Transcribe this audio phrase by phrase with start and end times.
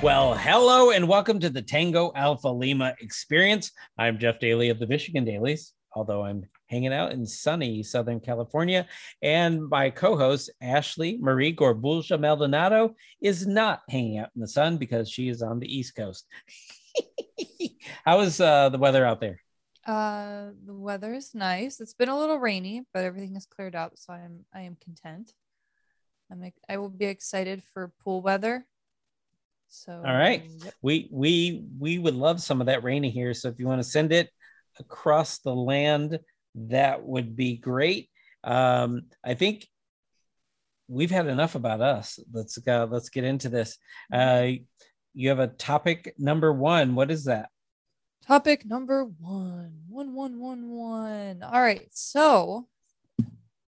[0.00, 3.72] Well, hello and welcome to the Tango Alpha Lima experience.
[3.98, 8.86] I'm Jeff Daly of the Michigan Dailies, although I'm hanging out in sunny Southern California.
[9.22, 14.76] And my co host, Ashley Marie Gorbulja Maldonado, is not hanging out in the sun
[14.76, 16.28] because she is on the East Coast.
[18.04, 19.40] How is uh, the weather out there?
[19.84, 21.80] Uh, the weather is nice.
[21.80, 25.32] It's been a little rainy, but everything has cleared up, so I'm I am content.
[26.30, 28.64] I'm I will be excited for pool weather.
[29.68, 30.44] So All right.
[30.64, 30.74] yep.
[30.82, 33.34] We we we would love some of that rain here.
[33.34, 34.30] So if you want to send it
[34.78, 36.18] across the land,
[36.54, 38.10] that would be great.
[38.44, 39.66] Um, I think
[40.88, 42.18] we've had enough about us.
[42.32, 42.88] Let's go.
[42.90, 43.76] Let's get into this.
[44.12, 44.48] Uh,
[45.14, 46.94] you have a topic number one.
[46.94, 47.50] What is that?
[48.26, 49.82] Topic number one.
[49.88, 51.42] One, one, one, one.
[51.42, 51.88] All right.
[51.90, 52.68] So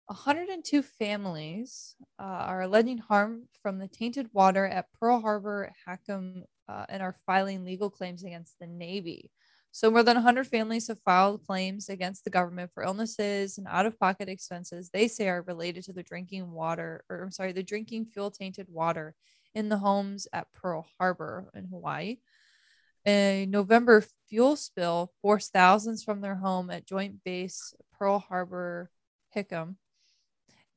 [0.08, 6.86] 102 families uh, are alleging harm from the tainted water at Pearl Harbor, Hickam, uh,
[6.90, 9.32] and are filing legal claims against the Navy.
[9.72, 13.86] So, more than 100 families have filed claims against the government for illnesses and out
[13.86, 17.64] of pocket expenses they say are related to the drinking water, or I'm sorry, the
[17.64, 19.16] drinking fuel tainted water
[19.56, 22.18] in the homes at Pearl Harbor in Hawaii.
[23.06, 28.92] A November fuel spill forced thousands from their home at Joint Base Pearl Harbor,
[29.36, 29.76] Hickam,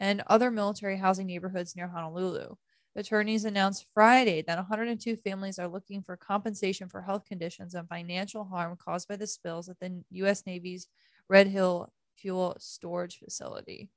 [0.01, 2.57] and other military housing neighborhoods near Honolulu.
[2.95, 8.45] Attorneys announced Friday that 102 families are looking for compensation for health conditions and financial
[8.45, 10.47] harm caused by the spills at the U.S.
[10.47, 10.89] Navy's
[11.29, 13.91] Red Hill fuel storage facility.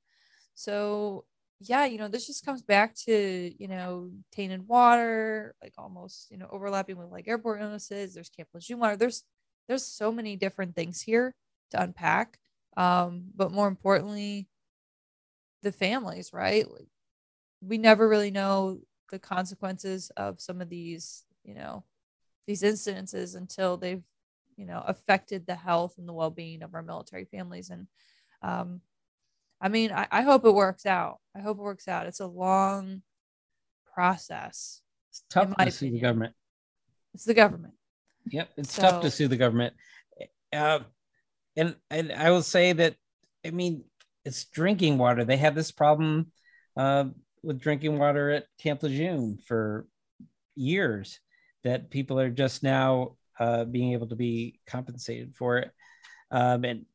[0.54, 1.24] So,
[1.60, 6.38] yeah, you know, this just comes back to, you know, tainted water, like almost, you
[6.38, 8.14] know, overlapping with like airport illnesses.
[8.14, 8.96] There's Camp Lejeune water.
[8.96, 9.24] There's
[9.68, 11.34] there's so many different things here
[11.70, 12.38] to unpack.
[12.76, 14.48] Um, but more importantly,
[15.62, 16.66] the families, right?
[17.60, 21.84] We never really know the consequences of some of these, you know,
[22.46, 24.02] these incidences until they've,
[24.56, 27.70] you know, affected the health and the well-being of our military families.
[27.70, 27.86] And
[28.42, 28.80] um,
[29.60, 31.18] I mean, I, I hope it works out.
[31.36, 32.06] I hope it works out.
[32.06, 33.02] It's a long
[33.94, 34.80] process.
[35.10, 36.34] It's tough to sue the government.
[37.14, 37.74] It's the government.
[38.26, 39.74] Yep, it's tough to see the government.
[40.52, 40.80] Uh,
[41.56, 42.94] and and I will say that
[43.44, 43.84] I mean
[44.24, 45.24] it's drinking water.
[45.24, 46.32] They had this problem
[46.76, 47.06] uh,
[47.42, 49.86] with drinking water at Camp Lejeune for
[50.54, 51.20] years.
[51.62, 55.70] That people are just now uh, being able to be compensated for it,
[56.30, 56.86] um, and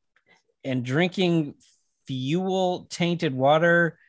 [0.64, 1.54] and drinking
[2.08, 4.00] fuel tainted water.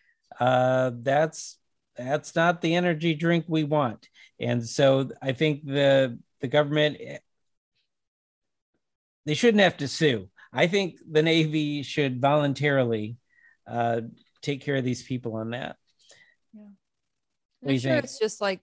[0.41, 1.59] Uh, that's
[1.97, 4.09] that's not the energy drink we want.
[4.41, 6.99] And so I think the the government
[9.26, 10.28] they shouldn't have to sue.
[10.56, 13.19] I think the Navy should voluntarily
[13.67, 14.00] uh,
[14.41, 15.77] take care of these people on that.
[16.55, 16.62] Yeah.
[17.61, 18.05] What do you I'm sure think?
[18.05, 18.62] it's just like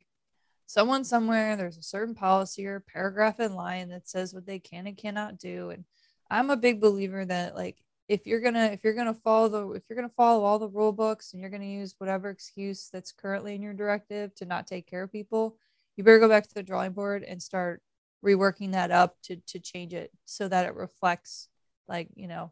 [0.66, 4.88] someone somewhere, there's a certain policy or paragraph in line that says what they can
[4.88, 5.70] and cannot do.
[5.70, 5.86] And
[6.31, 7.78] I'm a big believer that like
[8.08, 10.94] if you're gonna if you're gonna follow the if you're gonna follow all the rule
[10.94, 14.88] books and you're gonna use whatever excuse that's currently in your directive to not take
[14.88, 15.58] care of people,
[15.96, 17.84] you better go back to the drawing board and start
[18.25, 21.50] reworking that up to to change it so that it reflects
[21.88, 22.51] like you know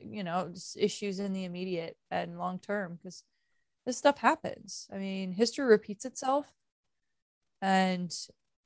[0.00, 3.22] you know issues in the immediate and long term because
[3.86, 4.88] this stuff happens.
[4.92, 6.46] I mean, history repeats itself,
[7.60, 8.14] and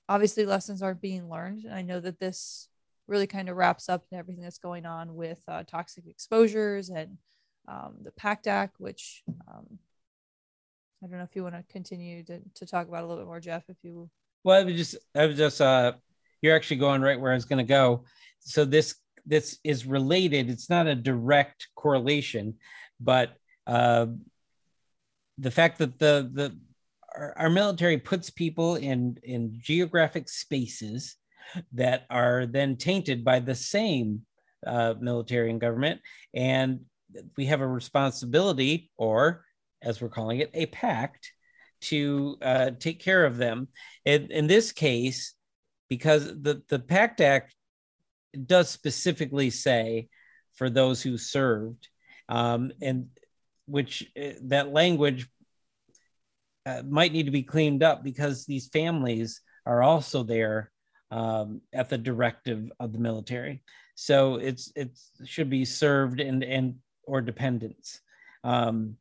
[0.08, 1.64] obviously lessons aren't being learned.
[1.64, 2.68] And I know that this
[3.06, 7.18] really kind of wraps up everything that's going on with uh, toxic exposures and
[7.66, 9.78] um, the PACT Act, which um,
[11.02, 13.40] I don't know if you want to continue to, talk about a little bit more,
[13.40, 13.64] Jeff.
[13.68, 14.10] If you
[14.44, 15.92] Well, I was just I was just uh,
[16.42, 18.04] you're actually going right where I was going to go.
[18.40, 18.94] So this
[19.28, 20.48] this is related.
[20.48, 22.54] It's not a direct correlation,
[22.98, 23.34] but
[23.66, 24.06] uh,
[25.36, 26.58] the fact that the the
[27.14, 31.16] our, our military puts people in in geographic spaces
[31.72, 34.22] that are then tainted by the same
[34.66, 36.00] uh, military and government,
[36.34, 36.80] and
[37.36, 39.44] we have a responsibility, or
[39.82, 41.32] as we're calling it, a pact,
[41.80, 43.68] to uh, take care of them.
[44.04, 45.34] In, in this case,
[45.88, 47.54] because the the Pact Act
[48.46, 50.08] does specifically say
[50.54, 51.88] for those who served,
[52.28, 53.08] um, and
[53.66, 55.28] which uh, that language
[56.66, 60.70] uh, might need to be cleaned up because these families are also there
[61.10, 63.62] um, at the directive of the military.
[63.94, 64.90] So it's it
[65.24, 68.00] should be served and and or dependents.
[68.44, 68.96] Um,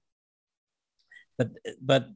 [1.37, 1.51] but
[1.81, 2.07] but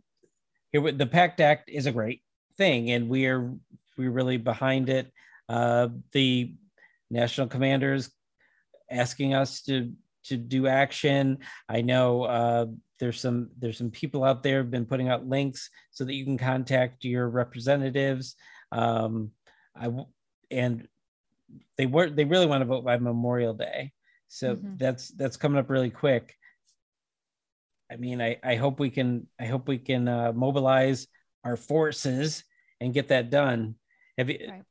[0.72, 2.22] here the PACT Act is a great
[2.58, 3.54] thing, and we are
[3.98, 5.12] we're really behind it.
[5.50, 6.56] Uh, the
[7.12, 8.10] national commanders
[8.90, 9.92] asking us to
[10.24, 11.40] to do action.
[11.68, 12.66] I know uh,
[13.00, 16.24] there's some there's some people out there have been putting out links so that you
[16.26, 18.36] can contact your representatives.
[18.72, 19.32] Um,
[19.76, 19.90] I
[20.50, 20.88] and
[21.78, 23.92] they were they really want to vote by Memorial Day,
[24.28, 24.78] so mm-hmm.
[24.78, 26.36] that's that's coming up really quick.
[27.92, 31.08] I mean, I, I hope we can I hope we can uh, mobilize
[31.44, 32.44] our forces
[32.80, 33.76] and get that done.
[34.18, 34.64] Have you?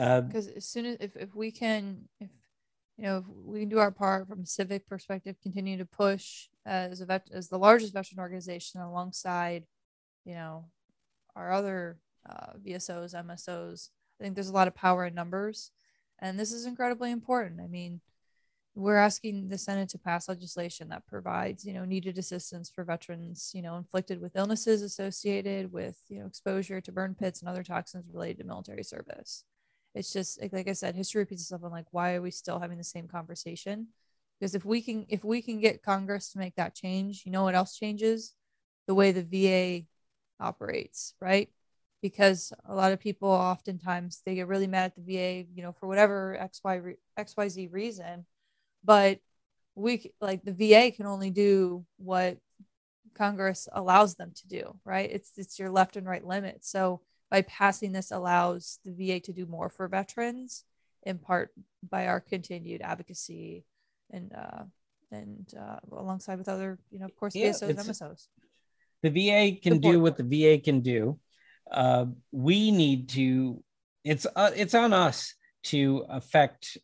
[0.00, 2.30] Because uh, as soon as if, if we can if
[2.96, 6.48] you know if we can do our part from a civic perspective, continue to push
[6.64, 9.64] as a vet as the largest veteran organization alongside,
[10.24, 10.66] you know,
[11.36, 11.98] our other
[12.28, 13.90] uh, VSOs, MSOs.
[14.18, 15.70] I think there's a lot of power in numbers,
[16.18, 17.60] and this is incredibly important.
[17.60, 18.00] I mean,
[18.74, 23.50] we're asking the Senate to pass legislation that provides, you know, needed assistance for veterans,
[23.54, 27.64] you know, inflicted with illnesses associated with, you know, exposure to burn pits and other
[27.64, 29.44] toxins related to military service.
[29.94, 31.62] It's just like, like I said, history repeats itself.
[31.64, 33.88] I'm like, why are we still having the same conversation?
[34.38, 37.42] Because if we can, if we can get Congress to make that change, you know
[37.42, 38.34] what else changes?
[38.86, 39.86] The way the VA
[40.42, 41.50] operates, right?
[42.02, 45.72] Because a lot of people oftentimes they get really mad at the VA, you know,
[45.72, 46.80] for whatever X Y
[47.16, 48.26] X Y Z reason
[48.84, 49.20] but
[49.74, 52.38] we like the VA can only do what
[53.14, 55.10] Congress allows them to do, right?
[55.10, 56.64] It's it's your left and right limit.
[56.64, 57.00] So
[57.30, 60.64] by passing this allows the VA to do more for veterans
[61.04, 61.50] in part
[61.88, 63.64] by our continued advocacy
[64.10, 64.64] and uh
[65.12, 68.26] and uh alongside with other, you know, of course, yeah, VSOs and MSOs.
[69.02, 71.18] The VA can do what the VA can do.
[71.70, 73.62] Uh, we need to
[74.04, 76.78] it's uh, it's on us to affect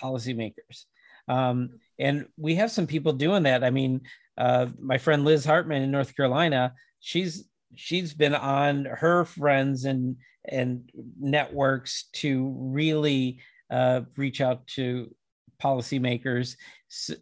[0.00, 0.84] policymakers
[1.28, 3.64] um, and we have some people doing that.
[3.64, 4.02] I mean,
[4.36, 7.44] uh, my friend Liz Hartman in North Carolina, she's
[7.76, 10.16] she's been on her friends and
[10.46, 13.40] and networks to really
[13.70, 15.14] uh, reach out to
[15.62, 16.56] policymakers,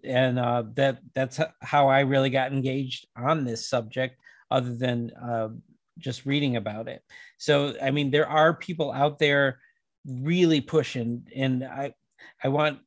[0.05, 4.21] and uh, that that's how I really got engaged on this subject,
[4.51, 5.49] other than uh,
[5.99, 7.03] just reading about it.
[7.39, 9.61] So, I mean, there are people out there
[10.07, 11.95] really pushing, and I
[12.43, 12.81] I want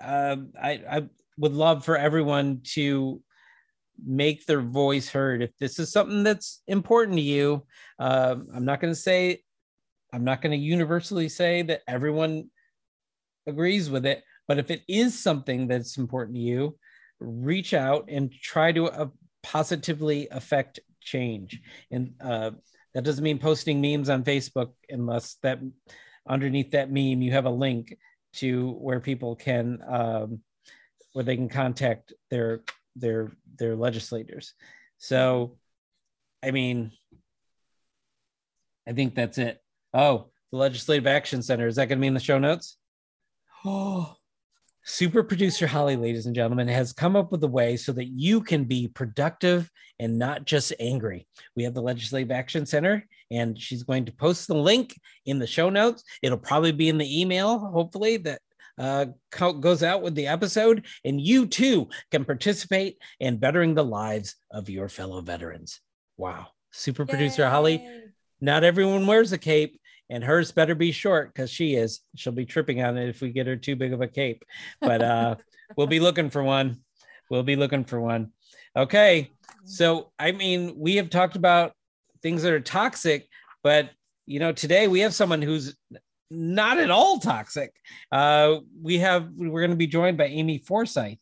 [0.00, 1.08] um, I, I
[1.38, 3.22] would love for everyone to
[4.04, 5.42] make their voice heard.
[5.42, 7.66] If this is something that's important to you,
[7.98, 9.42] uh, I'm not going to say,
[10.12, 12.50] I'm not going to universally say that everyone
[13.46, 16.78] agrees with it, but if it is something that's important to you,
[17.20, 19.08] reach out and try to uh,
[19.42, 21.60] positively affect change.
[21.90, 22.52] And uh,
[22.94, 25.60] that doesn't mean posting memes on Facebook unless that
[26.28, 27.96] underneath that meme you have a link
[28.34, 30.40] to where people can um,
[31.12, 32.62] where they can contact their
[32.96, 34.54] their their legislators.
[34.98, 35.56] So,
[36.42, 36.92] I mean,
[38.86, 39.60] I think that's it.
[39.92, 42.76] Oh, the Legislative Action Center is that going to be in the show notes?
[43.64, 44.14] Oh,
[44.84, 48.40] super producer Holly, ladies and gentlemen, has come up with a way so that you
[48.40, 51.26] can be productive and not just angry.
[51.56, 55.46] We have the Legislative Action Center and she's going to post the link in the
[55.46, 56.04] show notes.
[56.22, 58.40] It'll probably be in the email, hopefully, that
[58.78, 64.36] uh, goes out with the episode, and you too can participate in bettering the lives
[64.50, 65.80] of your fellow veterans.
[66.16, 66.48] Wow.
[66.70, 67.08] Super Yay.
[67.08, 67.86] producer Holly,
[68.40, 72.00] not everyone wears a cape, and hers better be short because she is.
[72.16, 74.44] She'll be tripping on it if we get her too big of a cape,
[74.80, 75.36] but uh,
[75.76, 76.78] we'll be looking for one.
[77.30, 78.32] We'll be looking for one.
[78.76, 79.30] Okay.
[79.64, 81.72] So, I mean, we have talked about
[82.22, 83.28] things that are toxic.
[83.62, 83.90] But
[84.26, 85.76] you know, today we have someone who's
[86.30, 87.72] not at all toxic.
[88.10, 91.18] Uh, we have we're going to be joined by Amy Forsyth.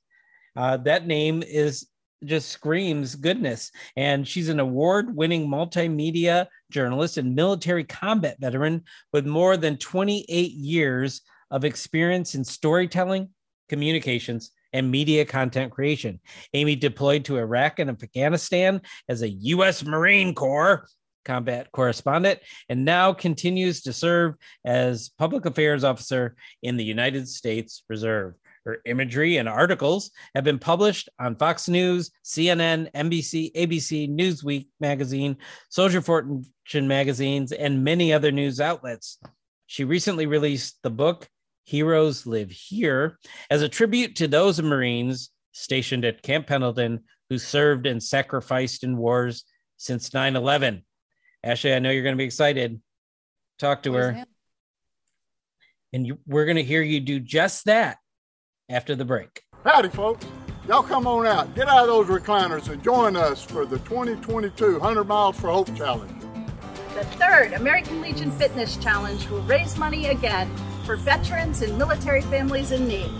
[0.56, 1.88] Uh, that name is
[2.24, 8.82] just screams goodness, and she's an award-winning multimedia journalist and military combat veteran
[9.12, 13.28] with more than 28 years of experience in storytelling,
[13.68, 16.20] communications, and media content creation.
[16.54, 19.84] Amy deployed to Iraq and Afghanistan as a U.S.
[19.84, 20.86] Marine Corps
[21.24, 27.82] combat correspondent and now continues to serve as public affairs officer in the United States
[27.88, 28.34] Reserve.
[28.64, 35.36] Her imagery and articles have been published on Fox News, CNN, NBC, ABC, Newsweek magazine,
[35.68, 39.18] Soldier Fortune magazines, and many other news outlets.
[39.66, 41.28] She recently released the book
[41.64, 43.18] Heroes Live Here
[43.50, 47.00] as a tribute to those Marines stationed at Camp Pendleton
[47.30, 49.44] who served and sacrificed in wars
[49.76, 50.84] since 9 11.
[51.44, 52.80] Ashley, I know you're going to be excited.
[53.58, 54.24] talk to her.
[55.92, 57.98] And you, we're going to hear you do just that
[58.68, 59.42] after the break.
[59.64, 60.26] Howdy, folks.
[60.68, 64.78] Y'all come on out, get out of those recliners, and join us for the 2022
[64.78, 66.12] 100 Miles for Hope Challenge.
[66.94, 70.48] The third American Legion Fitness Challenge will raise money again
[70.84, 73.10] for veterans and military families in need.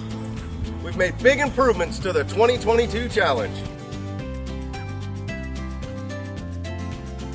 [0.85, 3.57] We've made big improvements to the 2022 challenge.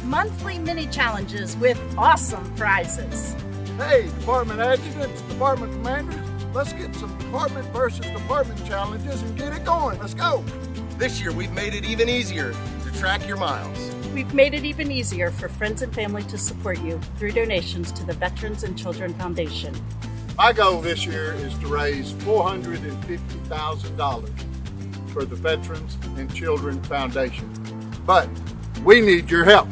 [0.07, 3.35] Monthly mini challenges with awesome prizes.
[3.75, 6.15] Hey, department adjutants, department commanders,
[6.53, 9.99] let's get some department versus department challenges and get it going.
[9.99, 10.45] Let's go.
[10.97, 13.93] This year, we've made it even easier to track your miles.
[14.13, 18.05] We've made it even easier for friends and family to support you through donations to
[18.05, 19.75] the Veterans and Children Foundation.
[20.37, 27.51] My goal this year is to raise $450,000 for the Veterans and Children Foundation.
[28.05, 28.29] But
[28.85, 29.67] we need your help.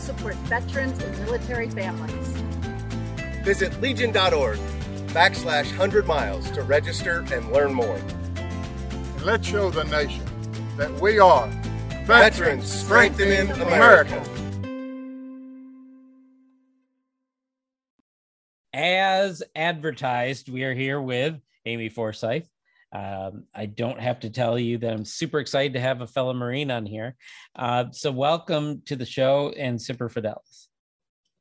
[0.00, 2.28] Support veterans and military families.
[3.44, 4.58] Visit legion.org
[5.08, 8.00] backslash 100 miles to register and learn more.
[8.36, 10.24] And let's show the nation
[10.76, 11.48] that we are
[12.04, 14.22] Veterans Strengthening America.
[18.72, 22.48] As advertised, we are here with Amy Forsyth.
[22.92, 26.34] Um, I don't have to tell you that I'm super excited to have a fellow
[26.34, 27.14] Marine on here.
[27.54, 30.66] Uh, so, welcome to the show and Semper Fidelis.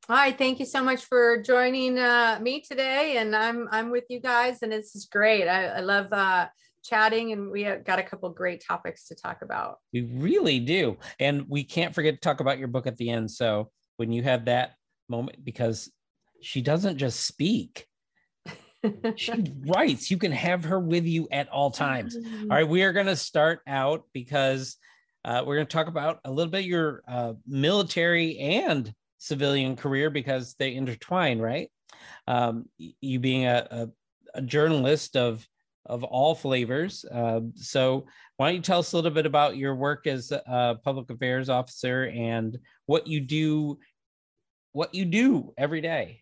[0.07, 4.19] Hi, thank you so much for joining uh, me today, and I'm I'm with you
[4.19, 5.47] guys, and it's just great.
[5.47, 6.49] I, I love uh,
[6.83, 9.77] chatting, and we got a couple great topics to talk about.
[9.91, 13.31] We really do, and we can't forget to talk about your book at the end.
[13.31, 14.73] So, when you have that
[15.07, 15.91] moment, because
[16.41, 17.87] she doesn't just speak
[19.15, 19.31] she
[19.65, 22.15] writes you can have her with you at all times.
[22.15, 24.77] All right we are going to start out because
[25.25, 30.09] uh, we're going to talk about a little bit your uh, military and civilian career
[30.09, 31.69] because they intertwine right?
[32.27, 33.89] Um, you being a, a,
[34.35, 35.45] a, journalist of
[35.85, 38.05] of all flavors uh, so
[38.37, 41.49] why don't you tell us a little bit about your work as a public affairs
[41.49, 43.79] officer and what you do
[44.71, 46.21] what you do every day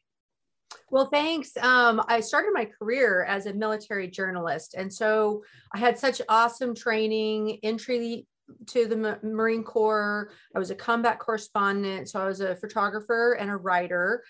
[0.89, 1.55] well, thanks.
[1.57, 4.74] Um, I started my career as a military journalist.
[4.75, 5.43] And so
[5.74, 8.25] I had such awesome training, entry
[8.67, 10.31] to the Marine Corps.
[10.55, 12.09] I was a combat correspondent.
[12.09, 14.24] So I was a photographer and a writer.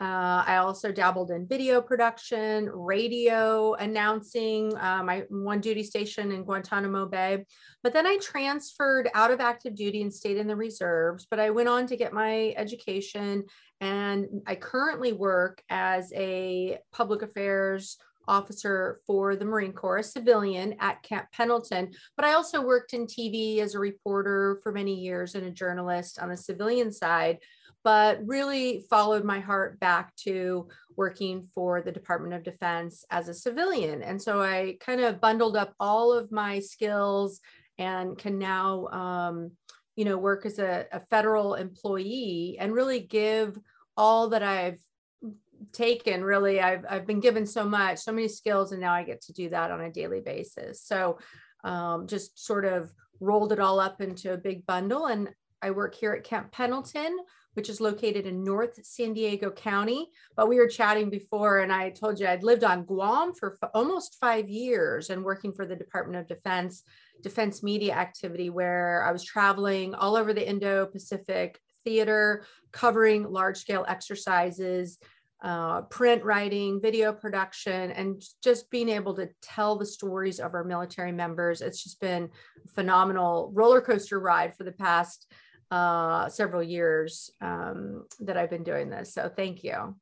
[0.00, 6.42] Uh, I also dabbled in video production, radio announcing uh, my one duty station in
[6.42, 7.44] Guantanamo Bay.
[7.84, 11.26] But then I transferred out of active duty and stayed in the reserves.
[11.30, 13.44] But I went on to get my education,
[13.80, 17.96] and I currently work as a public affairs
[18.26, 21.92] officer for the Marine Corps, a civilian at Camp Pendleton.
[22.16, 26.18] But I also worked in TV as a reporter for many years and a journalist
[26.18, 27.38] on the civilian side
[27.84, 33.34] but really followed my heart back to working for the Department of Defense as a
[33.34, 34.02] civilian.
[34.02, 37.40] And so I kind of bundled up all of my skills
[37.78, 39.52] and can now, um,
[39.96, 43.58] you know, work as a, a federal employee and really give
[43.96, 44.80] all that I've
[45.72, 49.22] taken really I've, I've been given so much so many skills and now i get
[49.22, 51.18] to do that on a daily basis so
[51.62, 55.30] um, just sort of rolled it all up into a big bundle and
[55.62, 57.16] i work here at camp pendleton
[57.54, 60.10] which is located in North San Diego County.
[60.36, 63.70] But we were chatting before, and I told you I'd lived on Guam for f-
[63.74, 66.82] almost five years and working for the Department of Defense,
[67.22, 73.58] defense media activity, where I was traveling all over the Indo Pacific theater, covering large
[73.58, 74.98] scale exercises.
[75.42, 80.64] Uh, print writing, video production, and just being able to tell the stories of our
[80.64, 81.60] military members.
[81.60, 82.30] It's just been
[82.64, 85.30] a phenomenal roller coaster ride for the past
[85.74, 89.12] uh, several years um, that I've been doing this.
[89.12, 89.96] So thank you.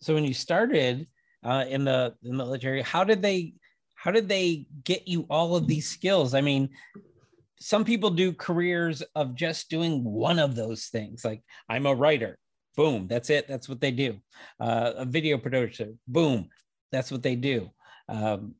[0.00, 1.06] So when you started
[1.44, 3.52] uh, in the, the military, how did they
[3.96, 6.32] how did they get you all of these skills?
[6.32, 6.70] I mean,
[7.58, 11.22] some people do careers of just doing one of those things.
[11.22, 12.38] Like I'm a writer,
[12.74, 13.46] boom, that's it.
[13.46, 14.18] That's what they do.
[14.58, 16.48] Uh, a video producer, boom,
[16.90, 17.68] that's what they do.
[18.08, 18.54] Um,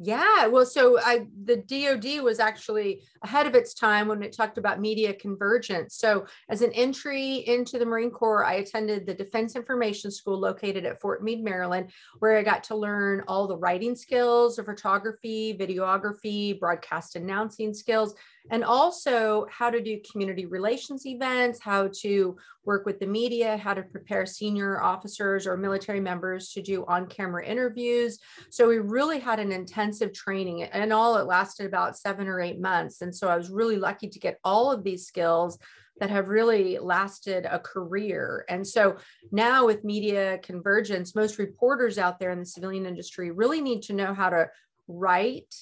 [0.00, 4.56] yeah, well, so I the DoD was actually ahead of its time when it talked
[4.56, 5.96] about media convergence.
[5.96, 10.86] So, as an entry into the Marine Corps, I attended the Defense Information School located
[10.86, 11.90] at Fort Meade, Maryland,
[12.20, 18.14] where I got to learn all the writing skills of photography, videography, broadcast announcing skills,
[18.50, 23.74] and also how to do community relations events, how to work with the media, how
[23.74, 28.18] to prepare senior officers or military members to do on camera interviews.
[28.50, 32.60] So we really had an intensive training, and all it lasted about seven or eight
[32.60, 33.00] months.
[33.02, 35.58] And so I was really lucky to get all of these skills
[36.00, 38.44] that have really lasted a career.
[38.48, 38.98] And so
[39.32, 43.94] now with media convergence, most reporters out there in the civilian industry really need to
[43.94, 44.48] know how to
[44.86, 45.52] write,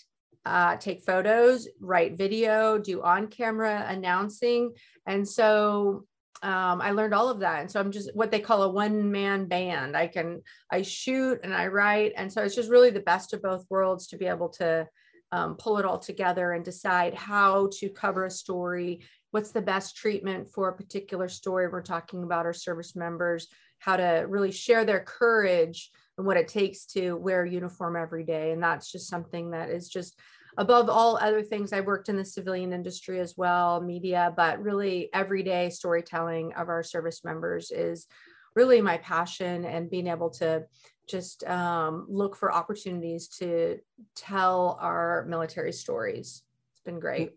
[0.46, 4.72] uh, take photos, write video, do on camera announcing.
[5.06, 6.06] And so
[6.42, 7.60] um, I learned all of that.
[7.62, 9.96] And so I'm just what they call a one man band.
[9.96, 12.12] I can, I shoot and I write.
[12.16, 14.86] And so it's just really the best of both worlds to be able to
[15.32, 19.00] um, pull it all together and decide how to cover a story
[19.32, 23.48] what's the best treatment for a particular story we're talking about our service members
[23.80, 28.24] how to really share their courage and what it takes to wear a uniform every
[28.24, 30.18] day and that's just something that is just
[30.58, 35.10] above all other things i worked in the civilian industry as well media but really
[35.12, 38.06] everyday storytelling of our service members is
[38.54, 40.64] really my passion and being able to
[41.08, 43.78] just um, look for opportunities to
[44.16, 46.42] tell our military stories
[46.72, 47.32] it's been great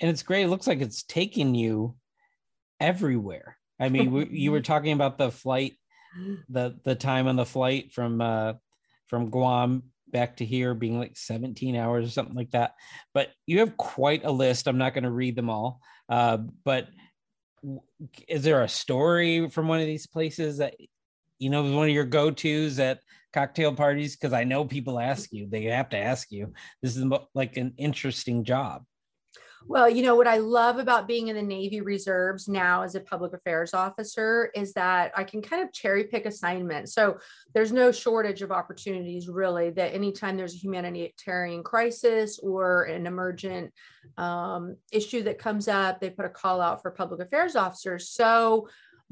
[0.00, 0.44] and it's great.
[0.44, 1.94] It looks like it's taking you
[2.80, 3.58] everywhere.
[3.78, 5.74] I mean, we, you were talking about the flight,
[6.48, 8.54] the the time on the flight from uh,
[9.06, 12.74] from Guam back to here being like 17 hours or something like that.
[13.14, 14.66] But you have quite a list.
[14.66, 15.80] I'm not going to read them all.
[16.08, 16.88] Uh, but
[18.26, 20.74] is there a story from one of these places that
[21.38, 23.00] you know one of your go-to's at
[23.32, 24.16] cocktail parties?
[24.16, 25.46] Because I know people ask you.
[25.48, 26.52] They have to ask you.
[26.82, 28.84] This is like an interesting job.
[29.66, 33.00] Well, you know, what I love about being in the Navy Reserves now as a
[33.00, 36.94] public affairs officer is that I can kind of cherry pick assignments.
[36.94, 37.18] So
[37.54, 43.72] there's no shortage of opportunities, really, that anytime there's a humanitarian crisis or an emergent
[44.16, 48.08] um, issue that comes up, they put a call out for public affairs officers.
[48.08, 48.68] So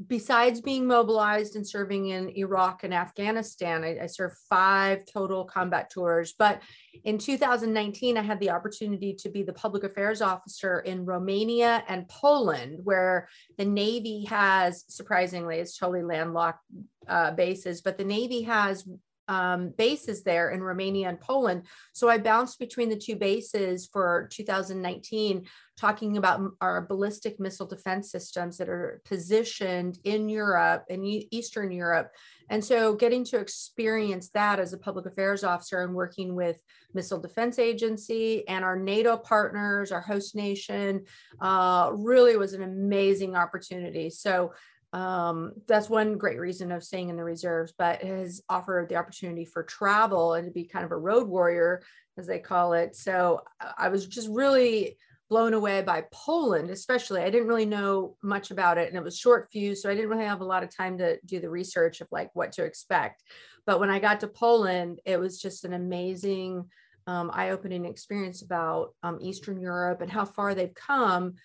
[0.07, 5.89] besides being mobilized and serving in Iraq and Afghanistan, I, I, served five total combat
[5.89, 6.33] tours.
[6.37, 6.61] But
[7.03, 12.07] in 2019, I had the opportunity to be the public affairs officer in Romania and
[12.07, 13.27] Poland, where
[13.57, 16.63] the Navy has, surprisingly, it's totally landlocked
[17.07, 18.87] uh, bases, but the Navy has
[19.29, 21.63] um, bases there in Romania and Poland.
[21.93, 25.45] So I bounced between the two bases for 2019,
[25.79, 32.11] talking about our ballistic missile defense systems that are positioned in Europe and Eastern Europe.
[32.49, 36.61] And so getting to experience that as a public affairs officer and working with
[36.93, 41.05] Missile Defense Agency and our NATO partners, our host nation,
[41.39, 44.09] uh, really was an amazing opportunity.
[44.09, 44.51] So
[44.91, 49.45] um, that's one great reason of staying in the reserves, but has offered the opportunity
[49.45, 51.83] for travel and to be kind of a road warrior,
[52.17, 52.97] as they call it.
[52.97, 53.41] So
[53.77, 54.97] I was just really
[55.29, 57.21] blown away by Poland, especially.
[57.21, 59.81] I didn't really know much about it and it was short fuse.
[59.81, 62.29] So I didn't really have a lot of time to do the research of like
[62.33, 63.23] what to expect.
[63.65, 66.69] But when I got to Poland, it was just an amazing,
[67.07, 71.35] um, eye opening experience about um, Eastern Europe and how far they've come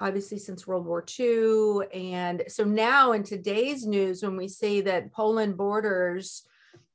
[0.00, 1.86] obviously since World War II.
[1.92, 6.42] And so now in today's news, when we see that Poland borders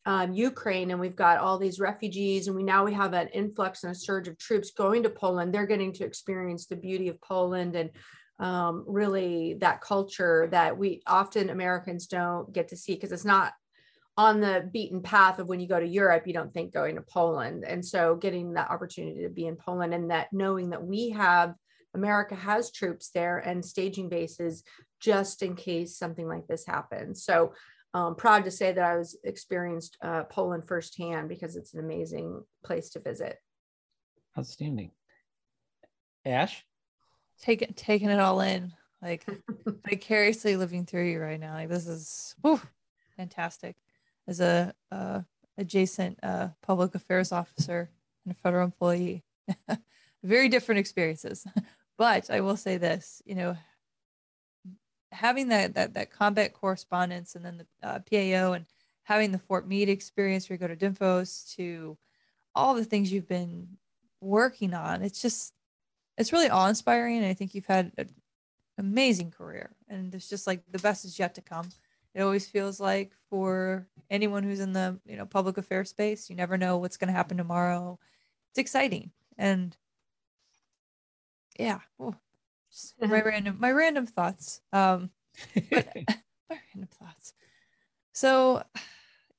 [0.09, 3.83] um, Ukraine and we've got all these refugees and we now we have an influx
[3.83, 7.21] and a surge of troops going to Poland, they're getting to experience the beauty of
[7.21, 7.91] Poland and
[8.39, 13.53] um, really that culture that we often Americans don't get to see because it's not
[14.17, 17.03] on the beaten path of when you go to Europe, you don't think going to
[17.03, 17.63] Poland.
[17.63, 21.53] And so getting that opportunity to be in Poland and that knowing that we have
[21.93, 24.63] America has troops there and staging bases
[24.99, 27.23] just in case something like this happens.
[27.23, 27.53] So
[27.93, 32.43] um, proud to say that I was experienced uh, Poland firsthand because it's an amazing
[32.63, 33.37] place to visit.
[34.37, 34.91] Outstanding.
[36.25, 36.65] Ash?
[37.41, 39.25] Taking taking it all in, like
[39.87, 41.53] vicariously living through you right now.
[41.53, 42.61] Like this is whew,
[43.15, 43.75] fantastic.
[44.27, 45.21] As a uh,
[45.57, 47.89] adjacent uh, public affairs officer
[48.25, 49.23] and a federal employee,
[50.23, 51.45] very different experiences.
[51.97, 53.57] But I will say this, you know,
[55.11, 58.65] having that that that combat correspondence and then the uh, PAO and
[59.03, 61.97] having the Fort Meade experience where you go to DINFOS to
[62.53, 63.67] all the things you've been
[64.21, 65.53] working on, it's just
[66.17, 67.17] it's really awe inspiring.
[67.17, 68.09] And I think you've had an
[68.77, 71.69] amazing career, and it's just like the best is yet to come.
[72.13, 76.35] It always feels like for anyone who's in the you know public affairs space, you
[76.35, 77.97] never know what's going to happen tomorrow.
[78.51, 79.75] It's exciting, and
[81.57, 81.79] yeah,
[83.01, 84.61] oh, my random my random thoughts.
[84.73, 85.11] Um,
[85.69, 85.87] but,
[86.49, 87.33] my random thoughts.
[88.13, 88.63] So,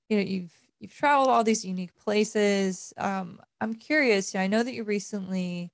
[0.08, 2.92] you know, you've you've traveled all these unique places.
[2.96, 4.34] Um, I'm curious.
[4.34, 5.72] I know that you recently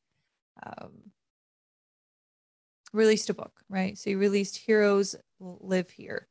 [0.64, 1.12] um,
[2.92, 3.96] released a book, right?
[3.96, 6.26] So you released Heroes Live Here.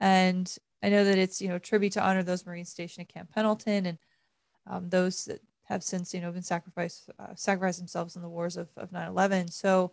[0.00, 3.32] And I know that it's, you know, tribute to honor those Marines stationed at Camp
[3.32, 3.98] Pendleton and
[4.66, 8.56] um, those that have since, you know, been sacrificed, uh, sacrificed themselves in the wars
[8.56, 9.52] of, of 9-11.
[9.52, 9.92] So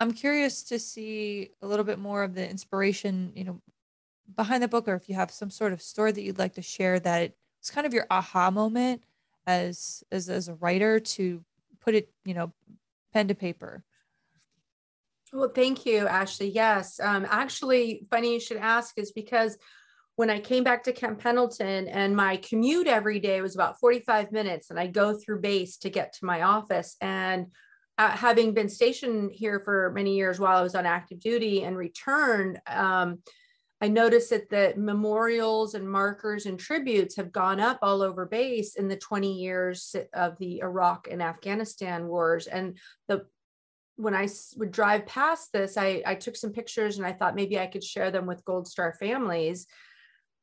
[0.00, 3.60] I'm curious to see a little bit more of the inspiration, you know,
[4.34, 6.62] behind the book, or if you have some sort of story that you'd like to
[6.62, 9.02] share that it's kind of your aha moment
[9.46, 11.44] as as as a writer to
[11.80, 12.52] put it, you know,
[13.12, 13.84] pen to paper.
[15.32, 16.48] Well, thank you, Ashley.
[16.48, 19.58] Yes, um, actually, funny you should ask is because
[20.16, 24.32] when I came back to Camp Pendleton and my commute every day was about 45
[24.32, 26.96] minutes, and I go through base to get to my office.
[27.00, 27.46] And
[28.00, 31.76] uh, having been stationed here for many years while I was on active duty and
[31.76, 33.18] returned, um,
[33.82, 38.76] I noticed that the memorials and markers and tributes have gone up all over base
[38.76, 42.46] in the 20 years of the Iraq and Afghanistan wars.
[42.46, 43.26] And the
[43.96, 47.58] when I would drive past this, I, I took some pictures and I thought maybe
[47.58, 49.66] I could share them with Gold Star families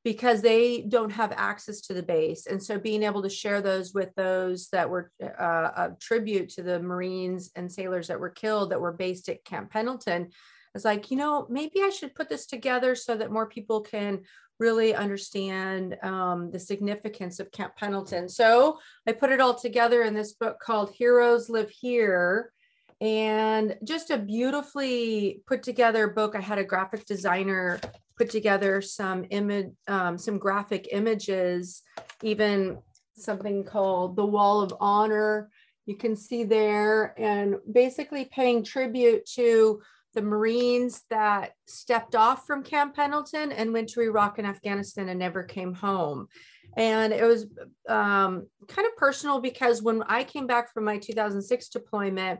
[0.07, 2.45] because they don't have access to the base.
[2.45, 6.63] And so being able to share those with those that were uh, a tribute to
[6.63, 10.29] the Marines and sailors that were killed that were based at Camp Pendleton
[10.73, 14.21] is like, you know, maybe I should put this together so that more people can
[14.61, 18.29] really understand um, the significance of Camp Pendleton.
[18.29, 22.53] So I put it all together in this book called Heroes Live Here
[22.99, 26.35] and just a beautifully put together book.
[26.35, 27.79] I had a graphic designer
[28.17, 31.83] put together some image, um, some graphic images,
[32.23, 32.79] even
[33.15, 35.49] something called the Wall of Honor.
[35.85, 39.81] You can see there, and basically paying tribute to
[40.15, 45.19] the Marines that stepped off from Camp Pendleton and went to Iraq and Afghanistan and
[45.19, 46.27] never came home.
[46.75, 47.45] And it was
[47.87, 52.39] um, kind of personal because when I came back from my 2006 deployment,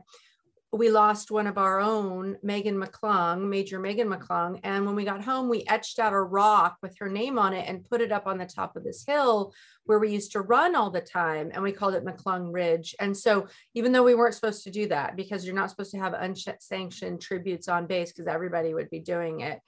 [0.72, 4.60] we lost one of our own, Megan McClung, Major Megan McClung.
[4.64, 7.66] And when we got home, we etched out a rock with her name on it
[7.66, 9.54] and put it up on the top of this hill
[9.84, 11.50] where we used to run all the time.
[11.54, 12.94] And we called it McClung Ridge.
[13.00, 15.98] And so, even though we weren't supposed to do that because you're not supposed to
[15.98, 19.60] have unsanctioned tributes on base because everybody would be doing it.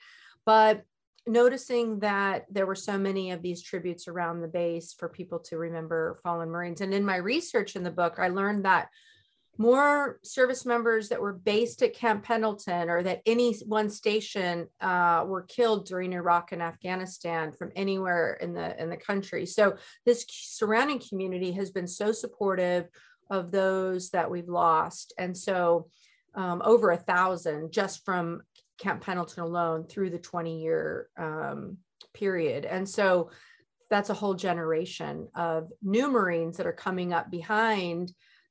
[0.44, 0.82] But
[1.26, 5.56] noticing that there were so many of these tributes around the base for people to
[5.56, 6.82] remember fallen Marines.
[6.82, 8.88] And in my research in the book, I learned that
[9.60, 15.22] more service members that were based at Camp Pendleton or that any one station uh,
[15.26, 19.44] were killed during Iraq and Afghanistan from anywhere in the in the country.
[19.44, 22.88] So this surrounding community has been so supportive
[23.30, 25.88] of those that we've lost, and so
[26.34, 28.40] um, over a thousand just from
[28.78, 31.76] Camp Pendleton alone through the 20 year um,
[32.14, 33.30] period, and so
[33.90, 38.10] that's a whole generation of new Marines that are coming up behind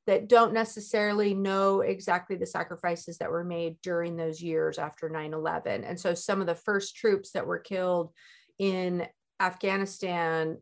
[0.09, 5.35] that don't necessarily know exactly the sacrifices that were made during those years after 9
[5.35, 5.83] 11.
[5.83, 8.11] And so some of the first troops that were killed
[8.57, 9.05] in
[9.39, 10.57] Afghanistan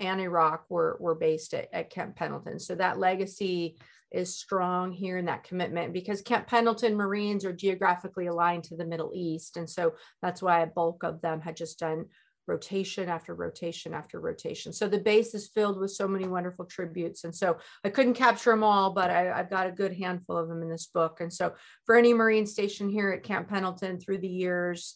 [0.00, 2.58] and Iraq were, were based at, at Camp Pendleton.
[2.58, 3.76] So that legacy
[4.10, 8.86] is strong here in that commitment because Camp Pendleton Marines are geographically aligned to the
[8.86, 9.58] Middle East.
[9.58, 12.06] And so that's why a bulk of them had just done
[12.46, 14.72] rotation after rotation after rotation.
[14.72, 17.24] So the base is filled with so many wonderful tributes.
[17.24, 20.48] And so I couldn't capture them all, but I, have got a good handful of
[20.48, 21.20] them in this book.
[21.20, 21.54] And so
[21.84, 24.94] for any Marine station here at Camp Pendleton through the years,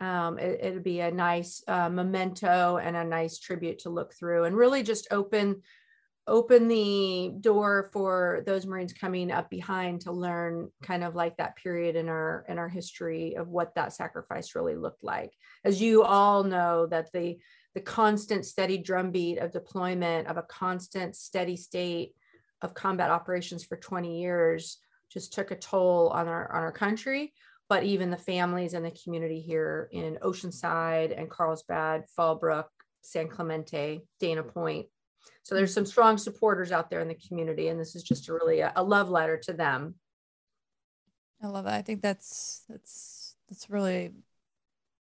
[0.00, 4.44] um, it, will be a nice uh, memento and a nice tribute to look through
[4.44, 5.62] and really just open
[6.30, 11.56] open the door for those marines coming up behind to learn kind of like that
[11.56, 15.32] period in our in our history of what that sacrifice really looked like.
[15.64, 17.38] As you all know that the
[17.74, 22.14] the constant steady drumbeat of deployment of a constant steady state
[22.62, 24.78] of combat operations for 20 years
[25.12, 27.32] just took a toll on our on our country
[27.68, 32.66] but even the families and the community here in oceanside and carlsbad fallbrook
[33.02, 34.86] san clemente dana point
[35.42, 38.32] so there's some strong supporters out there in the community, and this is just a
[38.32, 39.94] really a, a love letter to them.
[41.42, 41.74] I love that.
[41.74, 44.12] I think that's that's that's really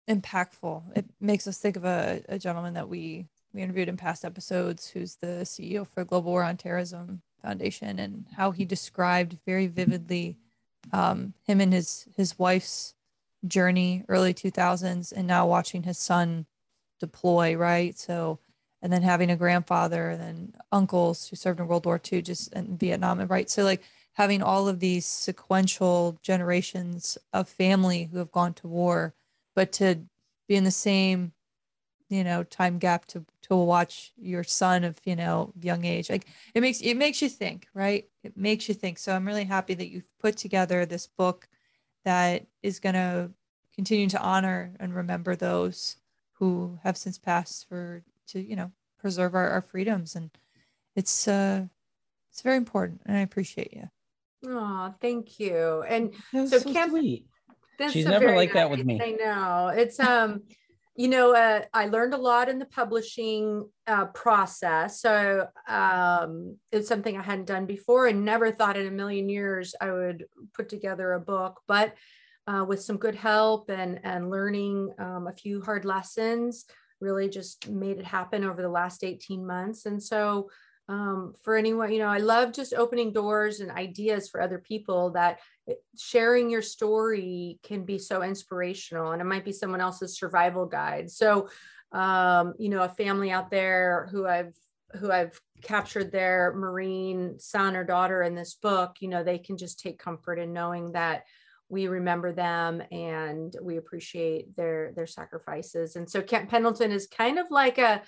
[0.09, 0.83] impactful.
[0.97, 4.89] It makes us think of a, a gentleman that we we interviewed in past episodes,
[4.89, 10.37] who's the CEO for Global War on Terrorism Foundation, and how he described very vividly
[10.93, 12.95] um, him and his his wife's
[13.47, 16.47] journey, early 2000s, and now watching his son
[17.01, 17.57] deploy.
[17.57, 18.39] Right, so
[18.83, 22.53] and then having a grandfather and then uncles who served in World War II, just
[22.53, 23.51] in Vietnam, and right.
[23.51, 29.15] So like having all of these sequential generations of family who have gone to war,
[29.55, 30.01] but to
[30.49, 31.33] be in the same,
[32.09, 36.27] you know, time gap to to watch your son of you know young age, like
[36.55, 38.09] it makes it makes you think, right?
[38.23, 38.99] It makes you think.
[38.99, 41.49] So I'm really happy that you've put together this book
[42.05, 43.31] that is going to
[43.75, 45.97] continue to honor and remember those
[46.33, 50.31] who have since passed for to you know preserve our, our freedoms and
[50.97, 51.65] it's uh
[52.31, 53.89] it's very important and i appreciate you
[54.47, 57.27] oh thank you and That's so so camp sweet.
[57.79, 59.01] That's She's so never very like that with me.
[59.01, 59.69] I know.
[59.69, 60.43] It's um,
[60.97, 65.01] you know, uh, I learned a lot in the publishing uh, process.
[65.01, 69.77] So um, it's something I hadn't done before, and never thought in a million years
[69.81, 71.61] I would put together a book.
[71.69, 71.95] But
[72.49, 76.65] uh, with some good help and and learning um, a few hard lessons,
[77.01, 79.87] really just made it happen over the last 18 months.
[79.87, 80.51] And so
[80.89, 85.11] um, for anyone, you know, I love just opening doors and ideas for other people
[85.11, 85.39] that
[85.99, 91.11] sharing your story can be so inspirational and it might be someone else's survival guide.
[91.11, 91.51] So,
[91.93, 94.55] um, you know, a family out there who I've
[94.99, 99.59] who I've captured their marine son or daughter in this book, you know, they can
[99.59, 101.25] just take comfort in knowing that
[101.69, 105.97] we remember them and we appreciate their their sacrifices.
[105.97, 108.03] And so Camp Pendleton is kind of like a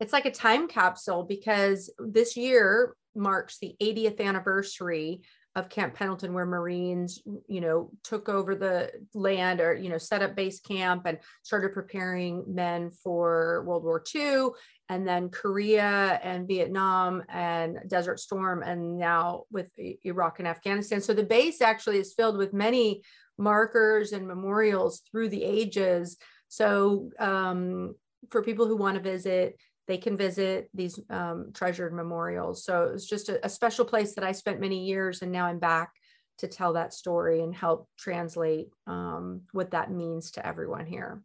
[0.00, 5.22] it's like a time capsule because this year marks the 80th anniversary
[5.56, 10.22] of Camp Pendleton, where Marines, you know, took over the land or, you know, set
[10.22, 14.48] up base camp and started preparing men for World War II,
[14.88, 19.70] and then Korea and Vietnam and Desert Storm, and now with
[20.04, 21.00] Iraq and Afghanistan.
[21.00, 23.02] So the base actually is filled with many
[23.38, 26.16] markers and memorials through the ages.
[26.48, 27.94] So um,
[28.30, 32.64] for people who want to visit, they can visit these um, treasured memorials.
[32.64, 35.46] So it was just a, a special place that I spent many years, and now
[35.46, 35.90] I'm back
[36.38, 41.22] to tell that story and help translate um, what that means to everyone here.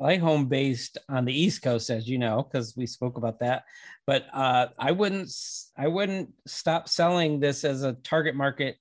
[0.00, 3.64] I home based on the East Coast, as you know, because we spoke about that.
[4.06, 5.30] But uh, I wouldn't,
[5.76, 8.76] I wouldn't stop selling this as a target market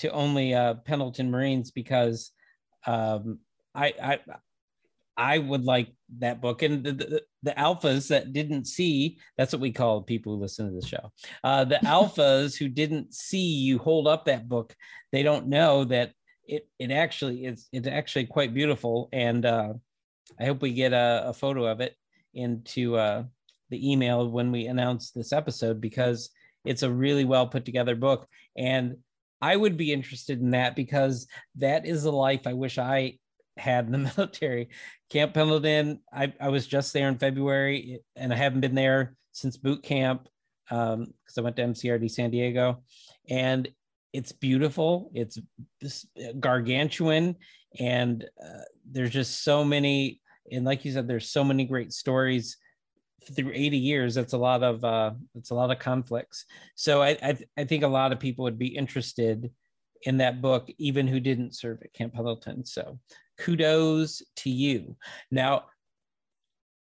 [0.00, 2.30] to only uh, Pendleton Marines because
[2.86, 3.38] um,
[3.74, 4.18] I, I,
[5.16, 9.18] I would like that book and the, the, the alphas that didn't see.
[9.36, 11.12] That's what we call people who listen to the show.
[11.44, 14.74] Uh, the alphas who didn't see you hold up that book,
[15.12, 16.12] they don't know that
[16.48, 19.44] it it actually is it's actually quite beautiful and.
[19.44, 19.74] Uh,
[20.38, 21.96] I hope we get a, a photo of it
[22.34, 23.24] into uh,
[23.70, 26.30] the email when we announce this episode because
[26.64, 28.26] it's a really well put together book.
[28.56, 28.96] And
[29.40, 33.18] I would be interested in that because that is a life I wish I
[33.56, 34.68] had in the military.
[35.08, 39.56] Camp Pendleton, I, I was just there in February and I haven't been there since
[39.56, 40.28] boot camp
[40.68, 42.82] because I went to MCRD San Diego.
[43.28, 43.68] And
[44.12, 45.10] it's beautiful.
[45.14, 45.38] It's
[46.38, 47.36] gargantuan,
[47.78, 50.19] and uh, there's just so many.
[50.50, 52.56] And like you said, there's so many great stories
[53.34, 54.14] through 80 years.
[54.14, 56.46] That's a lot of uh, that's a lot of conflicts.
[56.74, 59.50] So I, I I think a lot of people would be interested
[60.02, 62.64] in that book, even who didn't serve at Camp Pendleton.
[62.64, 62.98] So
[63.38, 64.96] kudos to you.
[65.30, 65.64] Now,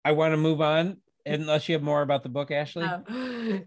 [0.05, 0.97] I want to move on.
[1.25, 2.85] Unless you have more about the book, Ashley.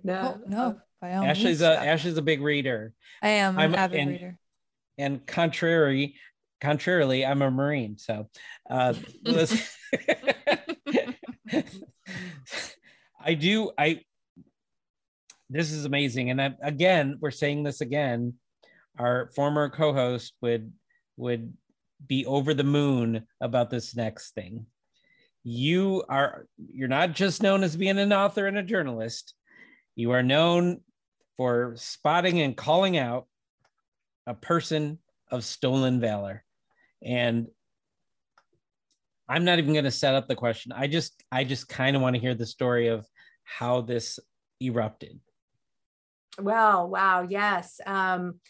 [0.03, 2.93] No, Oh, no, no, Ashley's a Ashley's a big reader.
[3.21, 4.39] I am I'm- an avid and- reader.
[4.99, 6.15] and contrary
[6.63, 8.29] contrarily i'm a marine so
[8.71, 8.95] uh
[13.21, 14.01] i do i
[15.51, 18.35] this is amazing and I, again we're saying this again
[18.99, 20.73] our former co-host would
[21.17, 21.53] would
[22.07, 24.67] be over the moon about this next thing.
[25.45, 29.35] You are you're not just known as being an author and a journalist.
[29.97, 30.81] You are known
[31.37, 33.27] for spotting and calling out
[34.27, 34.99] a person
[35.31, 36.45] of stolen valor
[37.05, 37.47] and
[39.29, 42.03] i'm not even going to set up the question i just i just kind of
[42.03, 43.07] want to hear the story of
[43.45, 44.19] how this
[44.61, 45.21] erupted
[46.39, 47.81] Wow, wow, yes.
[47.87, 48.41] Um,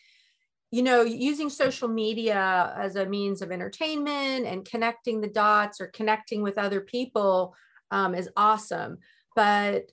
[0.70, 5.88] you know, using social media as a means of entertainment and connecting the dots or
[5.88, 7.54] connecting with other people
[7.90, 8.98] um, is awesome.
[9.36, 9.90] But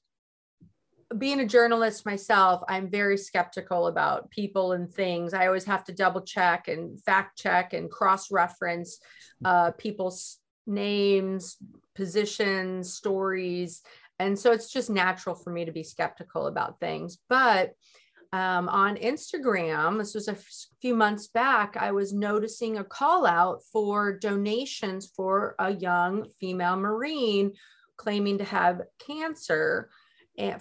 [1.18, 5.34] being a journalist myself, I'm very skeptical about people and things.
[5.34, 9.00] I always have to double check and fact check and cross reference
[9.44, 11.58] uh, people's names,
[11.96, 13.82] positions, stories.
[14.20, 17.18] And so it's just natural for me to be skeptical about things.
[17.28, 17.74] But
[18.32, 20.38] um, on Instagram, this was a
[20.82, 26.76] few months back, I was noticing a call out for donations for a young female
[26.76, 27.54] Marine
[27.98, 29.90] claiming to have cancer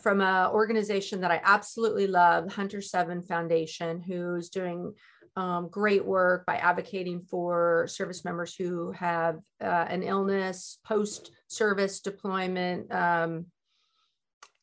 [0.01, 4.95] from an organization that I absolutely love, Hunter Seven Foundation, who's doing
[5.37, 12.01] um, great work by advocating for service members who have uh, an illness, post service
[12.01, 13.47] deployment, um,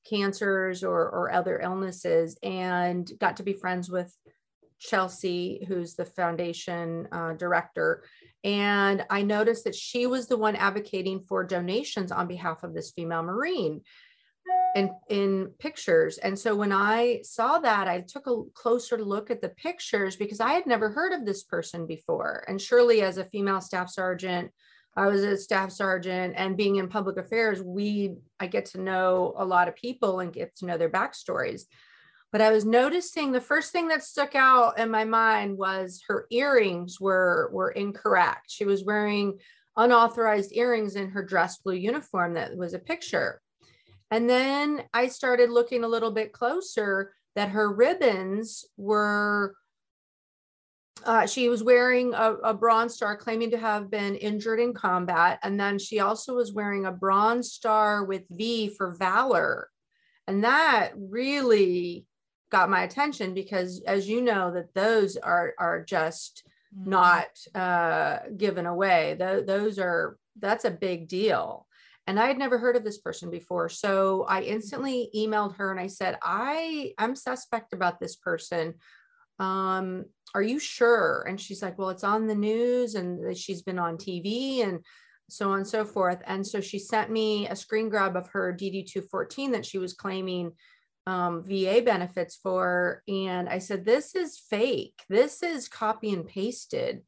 [0.07, 4.13] cancers, or, or other illnesses, and got to be friends with
[4.79, 8.03] Chelsea, who's the foundation uh, director.
[8.43, 12.91] And I noticed that she was the one advocating for donations on behalf of this
[12.91, 13.81] female Marine
[14.75, 16.17] in, in pictures.
[16.17, 20.41] And so when I saw that, I took a closer look at the pictures because
[20.41, 22.43] I had never heard of this person before.
[22.47, 24.51] And surely, as a female staff sergeant,
[24.97, 29.33] I was a staff sergeant and being in public affairs, we I get to know
[29.37, 31.63] a lot of people and get to know their backstories.
[32.31, 36.27] But I was noticing the first thing that stuck out in my mind was her
[36.31, 38.47] earrings were were incorrect.
[38.49, 39.39] She was wearing
[39.77, 43.41] unauthorized earrings in her dress blue uniform that was a picture.
[44.15, 49.55] And then I started looking a little bit closer that her ribbons were
[51.03, 55.37] uh, she was wearing a, a, bronze star claiming to have been injured in combat.
[55.43, 59.69] And then she also was wearing a bronze star with v for valor.
[60.27, 62.05] And that really
[62.49, 66.89] got my attention because as you know that those are are just mm-hmm.
[66.89, 69.17] not uh, given away.
[69.19, 71.67] Th- those are that's a big deal
[72.07, 75.79] and i had never heard of this person before so i instantly emailed her and
[75.79, 78.73] i said i i'm suspect about this person
[79.39, 81.25] um, are you sure?
[81.27, 84.79] And she's like, well, it's on the news and she's been on TV and
[85.29, 86.21] so on and so forth.
[86.25, 89.93] And so she sent me a screen grab of her DD 214 that she was
[89.93, 90.51] claiming
[91.07, 93.01] um, VA benefits for.
[93.07, 95.03] And I said, this is fake.
[95.09, 97.01] This is copy and pasted.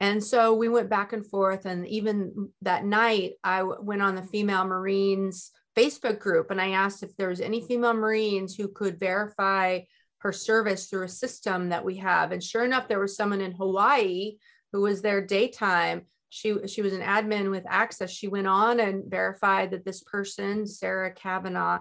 [0.00, 1.64] And so we went back and forth.
[1.64, 7.02] And even that night, I went on the Female Marines Facebook group and I asked
[7.02, 9.80] if there was any female Marines who could verify
[10.18, 12.32] her service through a system that we have.
[12.32, 14.36] And sure enough, there was someone in Hawaii
[14.72, 16.06] who was there daytime.
[16.30, 18.10] She, she was an admin with access.
[18.10, 21.80] She went on and verified that this person, Sarah Cavanaugh,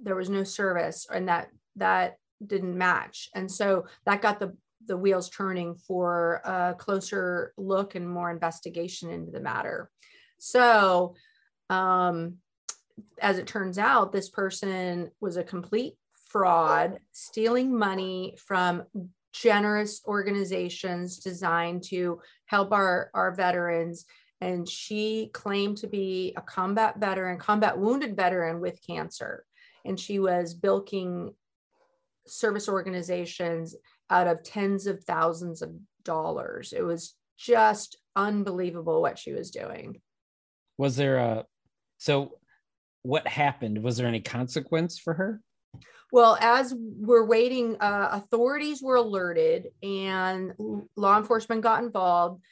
[0.00, 3.30] there was no service and that that didn't match.
[3.34, 9.10] And so that got the the wheels turning for a closer look and more investigation
[9.10, 9.90] into the matter.
[10.38, 11.14] So
[11.70, 12.38] um,
[13.20, 15.94] as it turns out, this person was a complete
[16.28, 18.84] fraud, stealing money from
[19.32, 24.04] generous organizations designed to help our, our veterans.
[24.40, 29.44] And she claimed to be a combat veteran, combat wounded veteran with cancer.
[29.84, 31.34] And she was bilking
[32.26, 33.74] service organizations
[34.12, 35.72] out of tens of thousands of
[36.04, 36.74] dollars.
[36.76, 40.00] It was just unbelievable what she was doing.
[40.76, 41.46] Was there a
[41.98, 42.38] so
[43.02, 43.82] what happened?
[43.82, 45.40] Was there any consequence for her?
[46.12, 50.52] Well, as we're waiting, uh, authorities were alerted and
[50.94, 52.42] law enforcement got involved.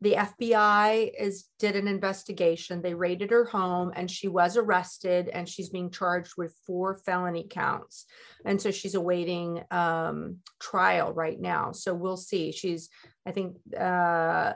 [0.00, 2.82] The FBI is did an investigation.
[2.82, 7.46] They raided her home and she was arrested and she's being charged with four felony
[7.48, 8.04] counts.
[8.44, 11.72] And so she's awaiting um, trial right now.
[11.72, 12.52] So we'll see.
[12.52, 12.90] She's,
[13.26, 14.52] I think, uh,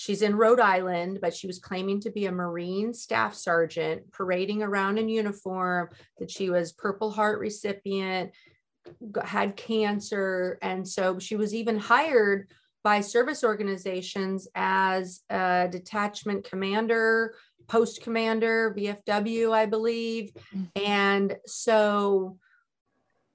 [0.00, 4.62] She's in Rhode Island, but she was claiming to be a Marine staff sergeant, parading
[4.62, 8.30] around in uniform, that she was Purple Heart recipient,
[9.22, 10.58] had cancer.
[10.62, 12.50] And so she was even hired
[12.82, 17.34] by service organizations as a detachment commander,
[17.68, 20.32] post commander, VFW, I believe.
[20.54, 20.84] Mm-hmm.
[20.84, 22.38] And so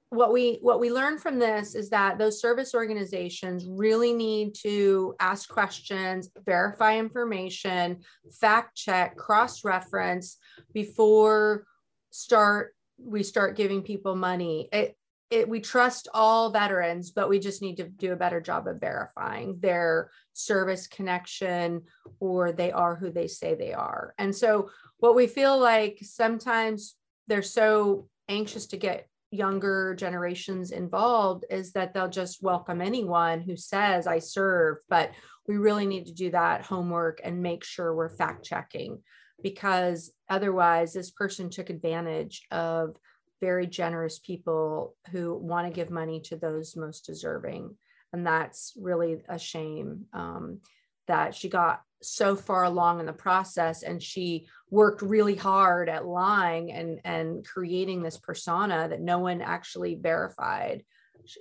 [0.09, 5.15] what we what we learn from this is that those service organizations really need to
[5.19, 7.97] ask questions verify information
[8.39, 10.37] fact check cross reference
[10.73, 11.65] before
[12.11, 14.95] start we start giving people money it,
[15.31, 18.79] it we trust all veterans but we just need to do a better job of
[18.79, 21.81] verifying their service connection
[22.19, 24.13] or they are who they say they are.
[24.17, 26.95] And so what we feel like sometimes
[27.27, 33.55] they're so anxious to get younger generations involved is that they'll just welcome anyone who
[33.55, 35.11] says I serve, but
[35.47, 38.99] we really need to do that homework and make sure we're fact checking
[39.43, 42.95] because otherwise this person took advantage of
[43.41, 47.75] very generous people who want to give money to those most deserving.
[48.13, 50.59] And that's really a shame um,
[51.07, 56.05] that she got so far along in the process and she worked really hard at
[56.05, 60.83] lying and and creating this persona that no one actually verified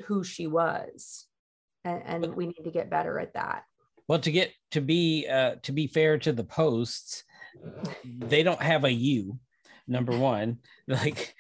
[0.07, 1.27] who she was.
[1.85, 3.65] And, and we need to get better at that.
[4.09, 7.25] Well to get to be uh, to be fair to the posts
[8.05, 9.39] they don't have a you
[9.87, 10.59] number one
[10.89, 11.35] like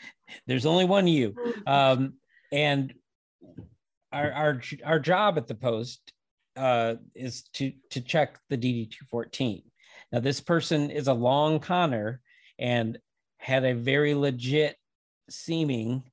[0.46, 1.34] there's only one you
[1.66, 2.14] um
[2.52, 2.94] and
[4.12, 6.12] our our our job at the post
[6.56, 9.62] uh, is to to check the DD two fourteen.
[10.12, 12.20] Now this person is a long conner
[12.58, 12.98] and
[13.38, 14.76] had a very legit
[15.28, 16.04] seeming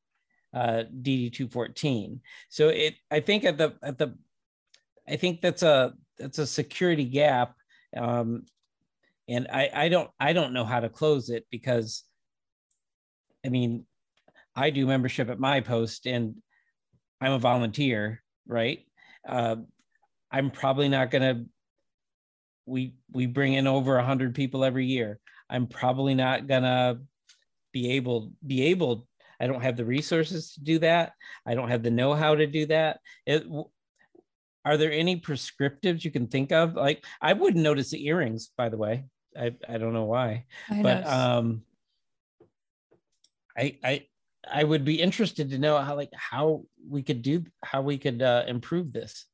[0.53, 2.21] uh, DD two fourteen.
[2.49, 4.15] So it, I think at the at the,
[5.07, 7.55] I think that's a that's a security gap,
[7.95, 8.45] um,
[9.29, 12.03] and I I don't I don't know how to close it because,
[13.46, 13.86] I mean,
[14.56, 16.36] I do membership at my post and
[17.20, 18.80] I'm a volunteer, right?
[19.28, 19.58] Uh,
[20.32, 21.46] I'm probably not gonna.
[22.66, 25.20] We we bring in over a hundred people every year.
[25.50, 27.00] I'm probably not gonna
[27.72, 29.08] be able be able
[29.42, 31.14] I don't have the resources to do that.
[31.48, 33.00] I don't have the know-how to do that.
[33.26, 33.44] It,
[34.64, 36.76] are there any prescriptives you can think of?
[36.76, 39.06] Like I wouldn't notice the earrings, by the way.
[39.36, 41.64] I, I don't know why, I but um,
[43.58, 44.06] I I
[44.49, 48.22] I would be interested to know how like how we could do how we could
[48.22, 49.26] uh, improve this.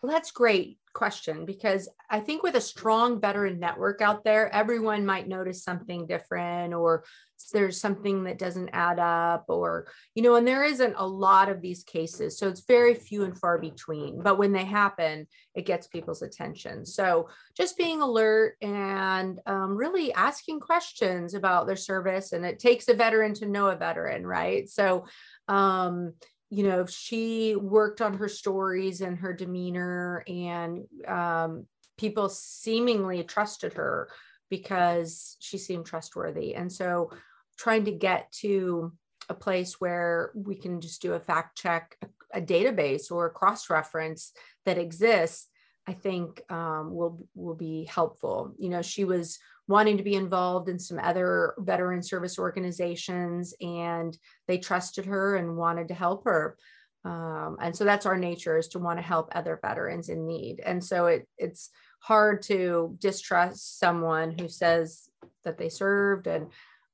[0.00, 5.06] Well, that's great question because I think with a strong veteran network out there, everyone
[5.06, 7.04] might notice something different or
[7.52, 11.60] there's something that doesn't add up or, you know, and there isn't a lot of
[11.60, 12.38] these cases.
[12.38, 14.22] So it's very few and far between.
[14.22, 16.84] But when they happen, it gets people's attention.
[16.84, 22.32] So just being alert and um, really asking questions about their service.
[22.32, 24.68] And it takes a veteran to know a veteran, right?
[24.68, 25.06] So,
[25.46, 26.14] um,
[26.50, 31.66] you know she worked on her stories and her demeanor and um,
[31.98, 34.08] people seemingly trusted her
[34.48, 36.54] because she seemed trustworthy.
[36.54, 37.10] And so
[37.58, 38.92] trying to get to
[39.28, 43.30] a place where we can just do a fact check a, a database or a
[43.30, 44.32] cross reference
[44.64, 45.48] that exists
[45.86, 48.54] i think um, will will be helpful.
[48.58, 49.38] You know she was
[49.68, 55.56] wanting to be involved in some other veteran service organizations and they trusted her and
[55.56, 56.56] wanted to help her.
[57.04, 60.60] Um, and so that's our nature is to want to help other veterans in need.
[60.64, 65.08] And so it, it's hard to distrust someone who says
[65.44, 66.48] that they served and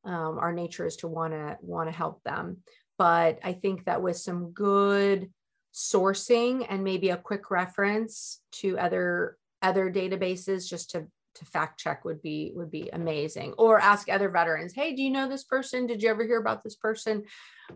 [0.05, 2.59] um, our nature is to want to want to help them.
[2.99, 5.31] But i think that with some good
[5.75, 11.07] sourcing and maybe a quick reference to other other databases just to
[11.37, 13.55] to fact check would be would be amazing.
[13.59, 15.87] Or ask other veterans hey do you know this person?
[15.87, 17.25] Did you ever hear about this person?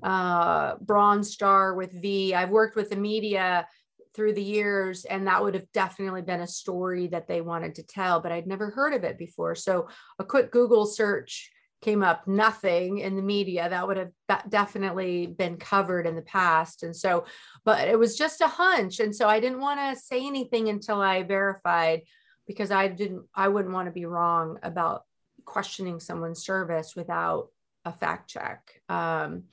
[0.03, 2.35] Uh bronze star with v.
[2.35, 3.67] I've worked with the media
[4.15, 7.83] through the years and that would have definitely been a story that they wanted to
[7.83, 9.55] tell but i'd never heard of it before.
[9.55, 9.89] So
[10.19, 11.51] a quick google search
[11.81, 13.69] came up nothing in the media.
[13.69, 14.11] That would have
[14.49, 17.25] definitely been covered in the past and so
[17.65, 21.01] but it was just a hunch and so i didn't want to say anything until
[21.01, 22.03] i verified
[22.49, 25.03] because I didn't, I wouldn't want to be wrong about
[25.45, 27.49] questioning someone's service without
[27.85, 28.81] a fact check.
[28.89, 29.45] Um,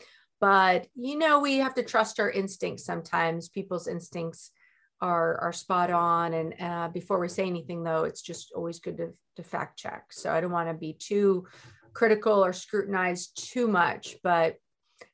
[0.42, 3.50] but you know, we have to trust our instincts sometimes.
[3.50, 4.52] People's instincts
[5.02, 6.34] are are spot on.
[6.34, 10.06] And uh, before we say anything, though, it's just always good to, to fact check.
[10.12, 11.46] So I don't want to be too
[11.94, 14.56] critical or scrutinize too much, but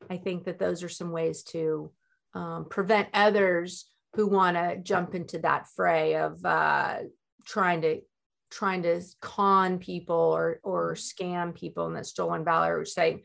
[0.10, 1.92] I think that those are some ways to
[2.34, 6.98] um, prevent others who want to jump into that fray of uh,
[7.46, 8.02] trying to
[8.50, 13.22] trying to con people or or scam people in that stolen valor saying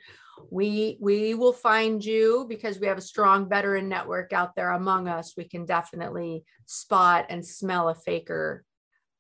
[0.51, 5.09] we we will find you because we have a strong veteran network out there among
[5.09, 5.35] us.
[5.37, 8.64] We can definitely spot and smell a faker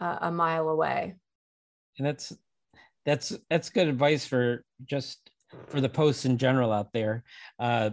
[0.00, 1.14] uh, a mile away.
[1.98, 2.32] And that's
[3.04, 5.30] that's that's good advice for just
[5.68, 7.24] for the posts in general out there.
[7.58, 7.90] Uh,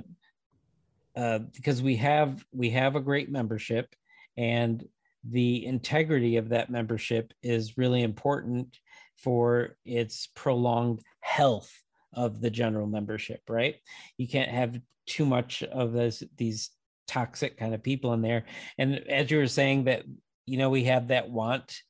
[1.16, 3.95] uh, because we have we have a great membership
[4.38, 4.84] and
[5.30, 8.78] the integrity of that membership is really important
[9.15, 11.71] for its prolonged health
[12.13, 13.76] of the general membership right?
[14.17, 16.69] You can't have too much of those these
[17.07, 18.45] toxic kind of people in there.
[18.78, 20.03] And as you were saying that
[20.45, 21.82] you know we have that want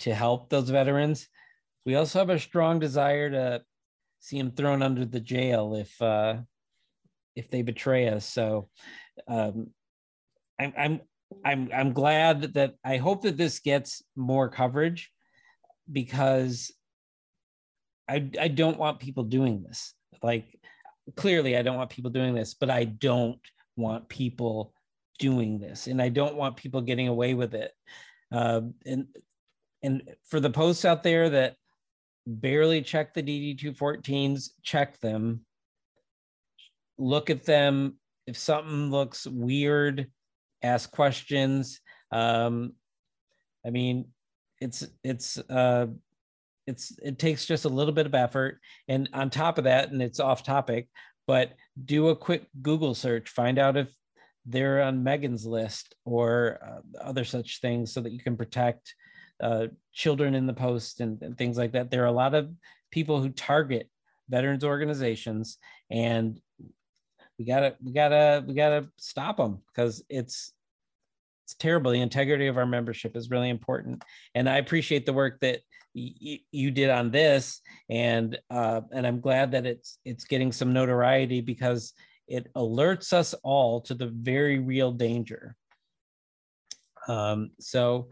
[0.00, 1.28] to help those veterans
[1.84, 3.62] we also have a strong desire to
[4.20, 6.36] see them thrown under the jail if uh
[7.34, 8.26] if they betray us.
[8.26, 8.68] So
[9.28, 9.68] um
[10.60, 11.00] I'm, I'm
[11.44, 15.10] I'm I'm glad that I hope that this gets more coverage
[15.90, 16.72] because
[18.08, 19.94] I I don't want people doing this.
[20.22, 20.58] Like
[21.16, 23.40] clearly I don't want people doing this, but I don't
[23.76, 24.72] want people
[25.18, 27.72] doing this and I don't want people getting away with it.
[28.30, 29.06] Uh, and
[29.82, 31.56] and for the posts out there that
[32.26, 35.44] barely check the DD214s, check them.
[36.98, 37.96] Look at them.
[38.26, 40.06] If something looks weird,
[40.62, 41.80] ask questions.
[42.10, 42.74] Um,
[43.66, 44.06] I mean,
[44.60, 45.86] it's it's uh,
[46.66, 48.58] it's it takes just a little bit of effort,
[48.88, 50.88] and on top of that, and it's off topic,
[51.26, 51.52] but
[51.84, 53.88] do a quick Google search, find out if
[54.46, 58.94] they're on Megan's list or uh, other such things, so that you can protect
[59.42, 61.90] uh, children in the post and, and things like that.
[61.90, 62.50] There are a lot of
[62.90, 63.88] people who target
[64.28, 65.58] veterans organizations
[65.90, 66.40] and
[67.38, 70.52] we gotta we gotta we gotta stop them because it's
[71.44, 71.90] it's terrible.
[71.90, 74.02] The integrity of our membership is really important,
[74.34, 75.60] and I appreciate the work that
[75.94, 77.60] y- you did on this,
[77.90, 81.92] and uh, and I'm glad that it's it's getting some notoriety because
[82.28, 85.56] it alerts us all to the very real danger.
[87.08, 88.08] Um, so,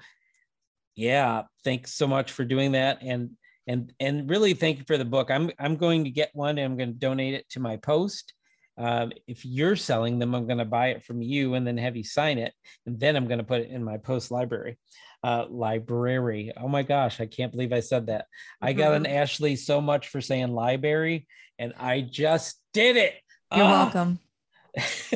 [0.97, 3.31] yeah, thanks so much for doing that, and
[3.67, 5.31] and and really thank you for the book.
[5.31, 8.35] I'm I'm going to get one, and I'm going to donate it to my post
[8.81, 11.97] um, if you're selling them, I'm going to buy it from you and then have
[11.97, 12.55] you sign it.
[12.87, 14.79] And then I'm going to put it in my post library.
[15.23, 16.51] Uh, library.
[16.57, 18.23] Oh my gosh, I can't believe I said that.
[18.23, 18.67] Mm-hmm.
[18.69, 19.15] I got an mm-hmm.
[19.17, 21.27] Ashley so much for saying library,
[21.59, 23.13] and I just did it.
[23.55, 23.69] You're oh.
[23.69, 24.19] welcome.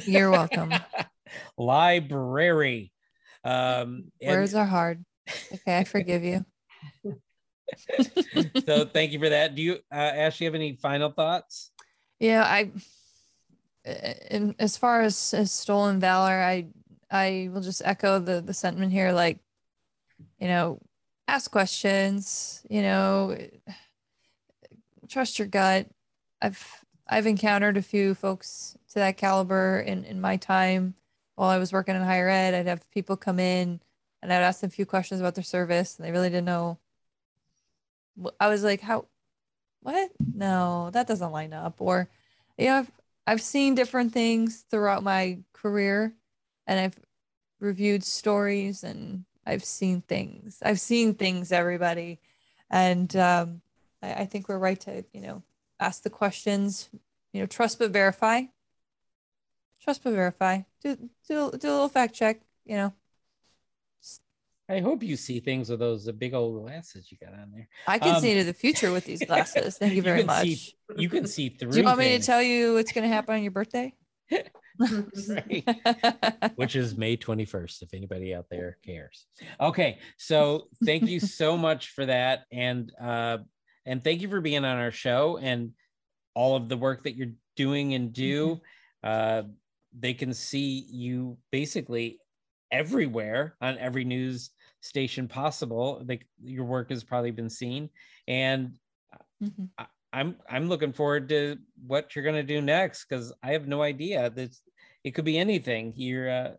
[0.05, 0.75] You're welcome.
[1.57, 2.93] library.
[3.45, 5.07] Um, Words and- are hard.
[5.55, 6.45] Okay, I forgive you.
[8.67, 9.55] so thank you for that.
[9.55, 11.71] Do you, uh, Ashley, have any final thoughts?
[12.21, 12.73] Yeah, I
[13.85, 16.67] in, as far as, as stolen valor, I
[17.11, 19.13] I will just echo the the sentiment here.
[19.13, 19.39] Like,
[20.39, 20.81] you know,
[21.29, 22.65] ask questions.
[22.69, 23.37] You know,
[25.09, 25.87] trust your gut.
[26.41, 30.95] I've I've encountered a few folks to that caliber in in my time
[31.35, 32.55] while I was working in higher ed.
[32.55, 33.81] I'd have people come in
[34.23, 36.79] and I'd ask them a few questions about their service, and they really didn't know.
[38.41, 39.07] I was like, how?
[39.83, 40.13] What?
[40.35, 41.75] No, that doesn't line up.
[41.79, 42.09] Or,
[42.57, 42.91] you know, I've,
[43.27, 46.15] I've seen different things throughout my career
[46.67, 46.99] and I've
[47.61, 50.59] reviewed stories and I've seen things.
[50.63, 52.21] I've seen things, everybody.
[52.71, 53.63] And um,
[54.03, 55.43] I, I think we're right to, you know,
[55.81, 56.89] ask the questions,
[57.33, 58.43] you know, trust but verify.
[59.83, 60.61] Trust but verify.
[60.83, 62.93] Do, do, do a little fact check, you know,
[64.69, 67.69] I hope you see things with those big old glasses you got on there.
[67.87, 69.77] I can um, see into the future with these glasses.
[69.77, 70.45] Thank you very you much.
[70.45, 71.73] See, you can see through.
[71.73, 72.13] Do you want things.
[72.13, 73.93] me to tell you what's going to happen on your birthday?
[76.57, 79.27] Which is May 21st, if anybody out there cares.
[79.61, 79.99] Okay.
[80.17, 82.45] So thank you so much for that.
[82.51, 83.39] And uh
[83.87, 85.73] and thank you for being on our show and
[86.35, 88.61] all of the work that you're doing and do.
[89.05, 89.05] Mm-hmm.
[89.05, 89.43] Uh
[89.97, 92.19] they can see you basically
[92.75, 94.51] everywhere on every news
[94.81, 96.03] station possible.
[96.07, 97.89] Like your work has probably been seen,
[98.27, 98.77] and
[99.43, 99.67] mm-hmm.
[99.79, 101.57] I, I'm I'm looking forward to
[101.87, 104.29] what you're gonna do next because I have no idea.
[104.31, 104.51] That
[105.05, 105.95] it could be anything.
[105.97, 106.51] You're uh,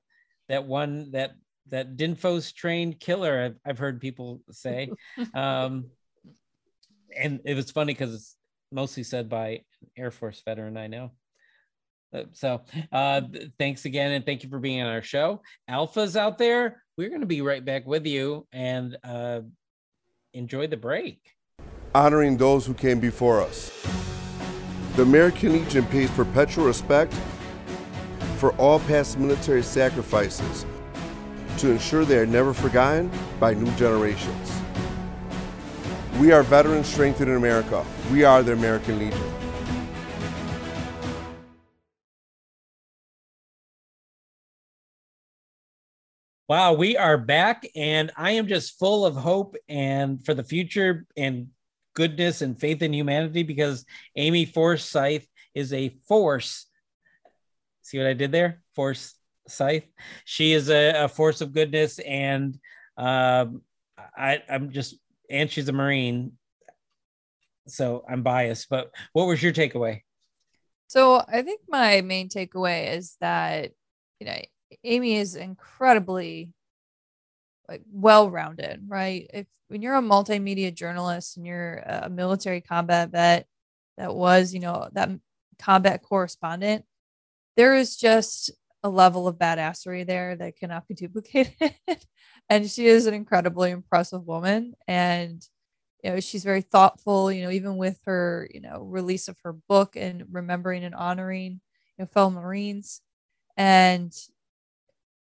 [0.49, 1.35] that one that
[1.69, 3.43] that Dinfos trained killer.
[3.43, 4.91] I've, I've heard people say,
[5.33, 5.85] um,
[7.15, 8.37] and it was funny because it's
[8.71, 9.61] mostly said by
[9.97, 11.11] Air Force veteran I know.
[12.33, 12.61] So
[12.91, 13.21] uh,
[13.59, 15.41] thanks again and thank you for being on our show.
[15.69, 16.83] Alphas out there.
[16.97, 19.41] We're going to be right back with you and uh,
[20.33, 21.19] enjoy the break.
[21.93, 23.71] Honoring those who came before us.
[24.95, 27.13] The american legion pays perpetual respect
[28.37, 30.65] for all past military sacrifices
[31.57, 33.09] to ensure they are never forgotten
[33.39, 34.61] by new generations.
[36.19, 37.85] We are veterans strengthened in america.
[38.11, 39.34] We are the american legion
[46.47, 51.07] Wow, we are back, and I am just full of hope and for the future
[51.17, 51.47] and
[51.95, 53.83] goodness and faith in humanity because
[54.15, 55.23] Amy Forsythe
[55.55, 56.67] is a force.
[57.81, 58.61] See what I did there?
[58.75, 59.15] Force
[59.47, 59.87] Scythe.
[60.25, 62.59] She is a, a force of goodness, and
[62.95, 63.63] um,
[64.15, 66.33] I, I'm just, and she's a Marine,
[67.65, 68.69] so I'm biased.
[68.69, 70.01] But what was your takeaway?
[70.85, 73.71] So I think my main takeaway is that
[74.19, 74.37] you know
[74.83, 76.53] Amy is incredibly
[77.67, 79.29] like well-rounded, right?
[79.33, 83.47] If when you're a multimedia journalist and you're a military combat vet
[83.97, 85.09] that was, you know, that
[85.59, 86.85] combat correspondent,
[87.57, 88.51] there is just
[88.83, 91.75] a level of badassery there that cannot be duplicated.
[92.49, 94.75] and she is an incredibly impressive woman.
[94.87, 95.43] And
[96.03, 99.53] you know, she's very thoughtful, you know, even with her, you know, release of her
[99.53, 103.01] book and remembering and honoring, you know, fellow Marines.
[103.57, 104.13] And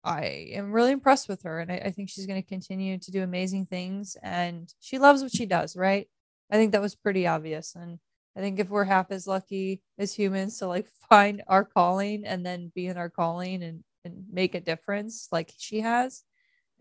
[0.05, 3.11] I am really impressed with her, and I, I think she's going to continue to
[3.11, 4.17] do amazing things.
[4.23, 6.09] And she loves what she does, right?
[6.51, 7.75] I think that was pretty obvious.
[7.75, 7.99] And
[8.37, 12.45] I think if we're half as lucky as humans to like find our calling and
[12.45, 16.23] then be in our calling and, and make a difference like she has,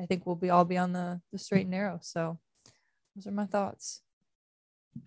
[0.01, 1.99] I think we'll be all be on the, the straight and narrow.
[2.01, 2.39] So
[3.15, 4.01] those are my thoughts.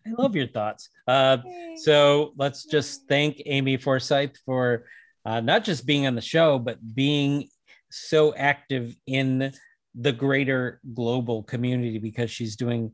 [0.07, 0.89] I love your thoughts.
[1.07, 1.39] Uh,
[1.77, 4.87] so let's just thank Amy Forsythe for
[5.25, 7.49] uh, not just being on the show, but being
[7.91, 9.53] so active in
[9.95, 12.93] the greater global community because she's doing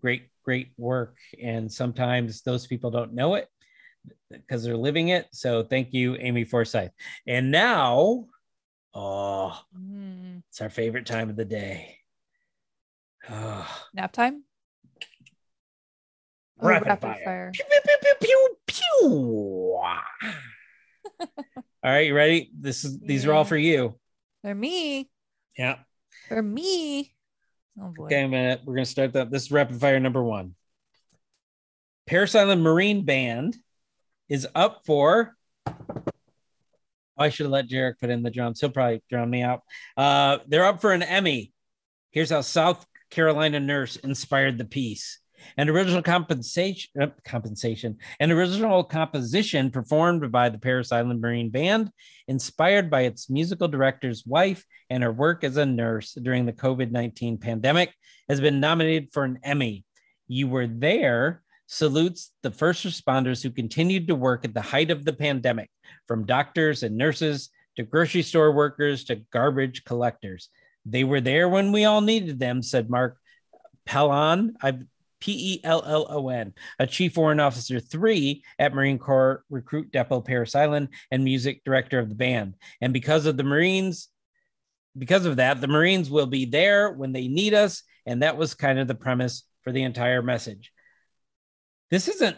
[0.00, 3.48] great great work and sometimes those people don't know it
[4.30, 5.26] because they're living it.
[5.32, 6.90] So thank you, Amy Forsythe.
[7.26, 8.26] And now,
[8.92, 11.98] oh, Mm, it's our favorite time of the day.
[13.30, 14.44] Oh, nap time.
[16.60, 17.24] Oh, Rapid rapid, fire.
[17.24, 17.52] fire.
[17.54, 19.10] pew, pew, pew, pew, pew.
[21.20, 21.26] all
[21.82, 22.50] right, you ready?
[22.58, 23.98] This is these are all for you.
[24.44, 25.08] For me.
[25.56, 25.76] Yeah.
[26.28, 27.14] For me.
[27.80, 28.04] Oh boy.
[28.04, 28.60] Okay, a minute.
[28.66, 29.30] We're gonna start that.
[29.30, 30.54] This is rapid fire number one.
[32.06, 33.56] Parris Island Marine Band
[34.28, 35.34] is up for.
[35.66, 35.72] Oh,
[37.16, 38.60] I should have let Jarek put in the drums.
[38.60, 39.62] He'll probably drown me out.
[39.96, 41.54] Uh, they're up for an Emmy.
[42.10, 45.20] Here's how South Carolina nurse inspired the piece.
[45.56, 51.90] An original compensation, uh, compensation, an original composition performed by the Parris Island Marine Band,
[52.28, 56.90] inspired by its musical director's wife and her work as a nurse during the COVID
[56.90, 57.92] 19 pandemic,
[58.28, 59.84] has been nominated for an Emmy.
[60.26, 65.04] You Were There salutes the first responders who continued to work at the height of
[65.04, 65.70] the pandemic,
[66.06, 70.48] from doctors and nurses to grocery store workers to garbage collectors.
[70.86, 73.18] They were there when we all needed them, said Mark
[73.86, 74.54] Pellon.
[74.62, 74.78] I
[75.24, 79.90] P E L L O N, a Chief Warrant Officer 3 at Marine Corps Recruit
[79.90, 82.56] Depot Parris Island and music director of the band.
[82.82, 84.08] And because of the Marines,
[84.98, 87.84] because of that, the Marines will be there when they need us.
[88.04, 90.72] And that was kind of the premise for the entire message.
[91.90, 92.36] This isn't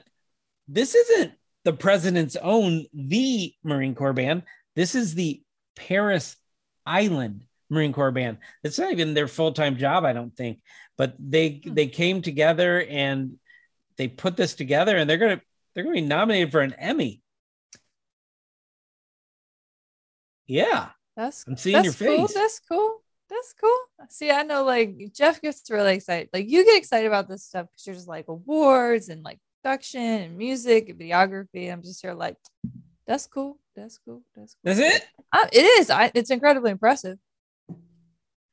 [0.69, 1.33] this isn't
[1.65, 4.45] the president's own the Marine Corps band.
[4.77, 5.43] This is the
[5.75, 6.37] Parris
[6.87, 8.39] Island Marine Corps band.
[8.63, 10.61] It's not even their full-time job, I don't think.
[10.97, 13.39] But they they came together and
[13.97, 15.41] they put this together and they're gonna
[15.75, 17.23] they're gonna be nominated for an Emmy.
[20.47, 20.91] Yeah.
[21.17, 22.27] That's I'm seeing your that's cool.
[22.27, 22.35] face.
[22.35, 23.03] That's cool.
[23.29, 23.79] That's cool.
[24.09, 26.29] See, I know like Jeff gets really excited.
[26.33, 30.01] Like you get excited about this stuff because you're just like awards and like production
[30.01, 31.73] and music and videography.
[31.73, 32.37] I'm just here like,
[33.07, 33.59] that's cool.
[33.75, 34.23] That's cool.
[34.37, 34.75] That's cool.
[34.75, 35.07] That's it.
[35.33, 35.91] Uh, it is.
[35.91, 37.19] I, it's incredibly impressive.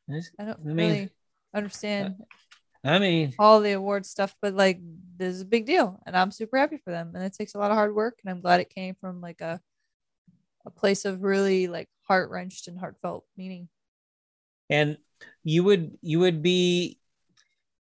[0.08, 1.10] That's- I don't I mean- really
[1.54, 2.16] understand
[2.86, 4.82] I mean, all the award stuff, but like
[5.16, 7.14] this is a big deal, and I'm super happy for them.
[7.16, 9.39] And it takes a lot of hard work, and I'm glad it came from like
[9.39, 9.62] a
[10.66, 13.68] a place of really like heart wrenched and heartfelt meaning.
[14.70, 14.97] and
[15.43, 16.97] you would you would be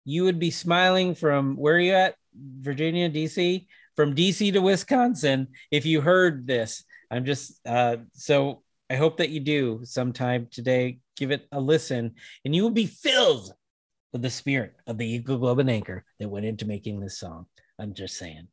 [0.03, 5.47] you would be smiling from where are you at virginia dc from dc to wisconsin
[5.69, 10.97] if you heard this i'm just uh so i hope that you do sometime today
[11.17, 12.13] give it a listen
[12.45, 13.53] and you will be filled
[14.13, 17.45] with the spirit of the eagle globe and anchor that went into making this song
[17.79, 18.47] i'm just saying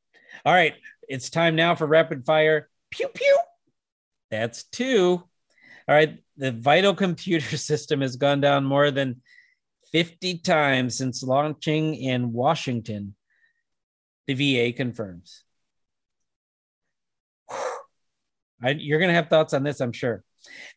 [0.45, 0.75] all right
[1.09, 3.39] it's time now for rapid fire pew pew
[4.31, 5.23] that's two
[5.89, 9.23] all right, the Vital computer system has gone down more than
[9.93, 13.15] 50 times since launching in Washington.
[14.27, 15.45] The VA confirms.
[17.51, 20.23] I, you're going to have thoughts on this, I'm sure.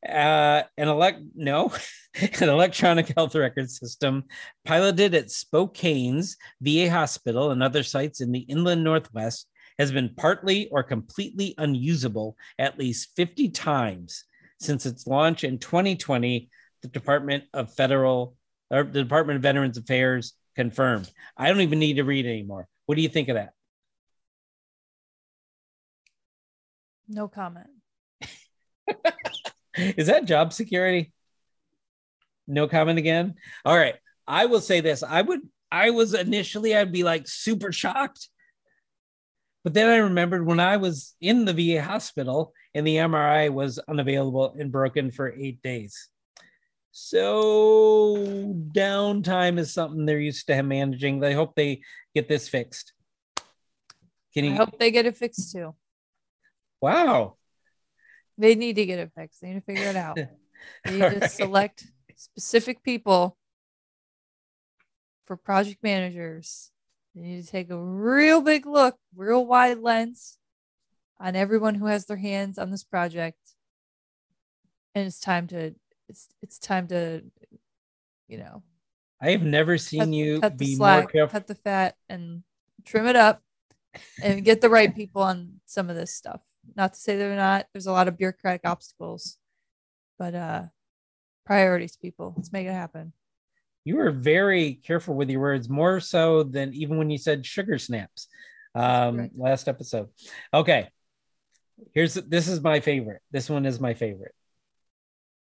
[0.07, 1.72] Uh, an elect no,
[2.39, 4.24] an electronic health record system
[4.66, 9.47] piloted at Spokane's VA hospital and other sites in the inland northwest
[9.78, 14.26] has been partly or completely unusable at least 50 times
[14.59, 16.49] since its launch in 2020,
[16.82, 18.36] the Department of Federal
[18.70, 21.12] or the Department of Veterans Affairs confirmed.
[21.36, 22.68] I don't even need to read anymore.
[22.86, 23.53] What do you think of that?
[27.07, 27.68] No comment.
[29.76, 31.12] Is that job security?
[32.48, 33.36] No comment again.
[33.64, 33.96] All right.
[34.28, 35.04] I will say this.
[35.04, 35.42] I would
[35.72, 38.30] I was initially I'd be like super shocked.
[39.64, 43.78] But then I remembered when I was in the VA hospital and the MRI was
[43.80, 46.10] unavailable and broken for 8 days.
[46.92, 48.18] So
[48.76, 51.20] downtime is something they're used to managing.
[51.20, 51.82] They hope they
[52.14, 52.94] get this fixed.
[54.34, 55.76] Can you I you hope they get it fixed too.
[56.82, 57.38] Wow.
[58.42, 59.39] They need to get it fixed.
[59.39, 60.18] They need to figure it out.
[60.86, 61.32] They need to right.
[61.32, 63.36] select specific people
[65.26, 66.70] for project managers.
[67.16, 70.38] They need to take a real big look, real wide lens
[71.20, 73.39] on everyone who has their hands on this project.
[74.94, 75.74] And it's time to
[76.08, 77.24] it's it's time to
[78.28, 78.62] you know
[79.20, 81.32] I have never seen cut, you cut be more careful.
[81.32, 82.44] cut the fat, and
[82.86, 83.42] trim it up,
[84.22, 86.42] and get the right people on some of this stuff.
[86.76, 87.68] Not to say they're not.
[87.74, 89.38] There's a lot of bureaucratic obstacles,
[90.18, 90.64] but uh,
[91.45, 92.34] priorities, people.
[92.36, 93.14] Let's make it happen.
[93.84, 97.78] You were very careful with your words, more so than even when you said sugar
[97.80, 98.28] snaps
[98.76, 100.09] um, last episode.
[100.53, 100.89] Okay.
[101.93, 103.22] Here's this is my favorite.
[103.32, 104.36] This one is my favorite.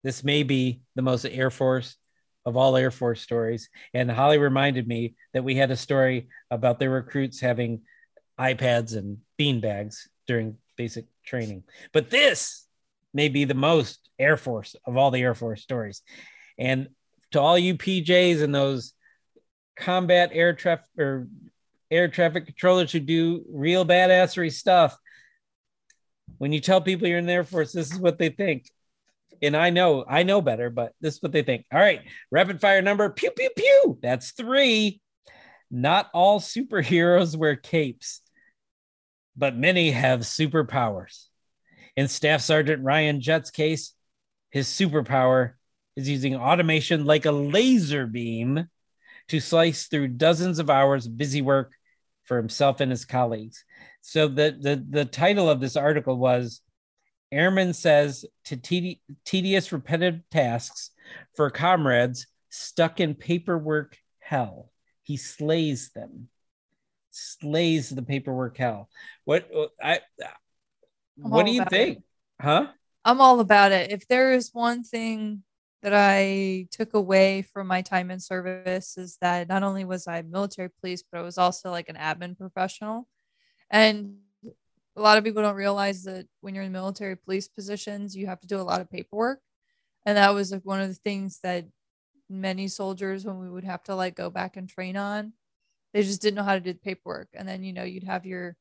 [0.02, 1.96] This may be the most Air Force
[2.44, 3.68] of all Air Force stories.
[3.94, 7.82] And Holly reminded me that we had a story about their recruits having
[8.40, 11.62] iPads and bean bags during basic training.
[11.92, 12.66] But this
[13.14, 16.02] may be the most Air Force of all the Air Force stories.
[16.58, 16.88] And
[17.30, 18.94] to all you PJs and those
[19.76, 21.28] combat air traffic or
[21.88, 24.96] air traffic controllers who do real badassery stuff,
[26.38, 28.68] when you tell people you're in the Air Force, this is what they think.
[29.40, 31.64] And I know, I know better, but this is what they think.
[31.72, 32.00] All right,
[32.32, 33.98] rapid fire number pew pew pew.
[34.02, 35.00] That's three.
[35.70, 38.20] Not all superheroes wear capes,
[39.36, 41.26] but many have superpowers.
[41.96, 43.94] In Staff Sergeant Ryan Jett's case,
[44.50, 45.52] his superpower
[45.96, 48.68] is using automation like a laser beam
[49.28, 51.72] to slice through dozens of hours of busy work
[52.24, 53.64] for himself and his colleagues.
[54.00, 56.60] So the the, the title of this article was
[57.30, 58.56] Airman says to
[59.24, 60.90] tedious repetitive tasks
[61.34, 64.70] for comrades stuck in paperwork hell.
[65.02, 66.28] He slays them.
[67.12, 68.88] Slays the paperwork hell.
[69.24, 70.00] What uh, I
[71.22, 71.98] I'm what do you think?
[71.98, 72.04] it.
[72.40, 72.68] Huh?
[73.04, 73.92] I'm all about it.
[73.92, 75.42] If there is one thing
[75.82, 80.22] that I took away from my time in service is that not only was I
[80.22, 83.08] military police, but I was also like an admin professional.
[83.70, 84.18] And
[84.96, 88.40] a lot of people don't realize that when you're in military police positions, you have
[88.40, 89.40] to do a lot of paperwork.
[90.06, 91.66] And that was like one of the things that
[92.28, 95.32] many soldiers, when we would have to like go back and train on,
[95.92, 97.28] they just didn't know how to do the paperwork.
[97.34, 98.56] And then, you know, you'd have your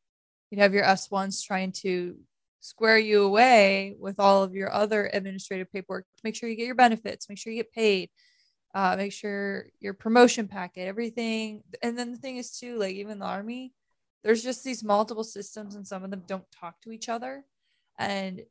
[0.49, 2.17] you'd have your S1s trying to
[2.59, 6.75] square you away with all of your other administrative paperwork make sure you get your
[6.75, 8.09] benefits, make sure you get paid,
[8.75, 11.63] uh, make sure your promotion packet, everything.
[11.82, 13.73] And then the thing is too, like even the army,
[14.23, 17.43] there's just these multiple systems and some of them don't talk to each other.
[17.97, 18.41] And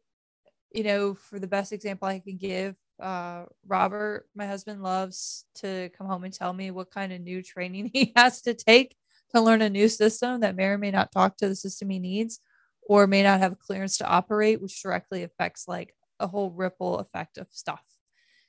[0.73, 5.91] you know, for the best example I can give, uh, Robert, my husband, loves to
[5.97, 8.97] come home and tell me what kind of new training he has to take
[9.35, 11.99] to learn a new system that may or may not talk to the system he
[11.99, 12.41] needs
[12.83, 17.39] or may not have clearance to operate, which directly affects like a whole ripple effect
[17.39, 17.85] of stuff.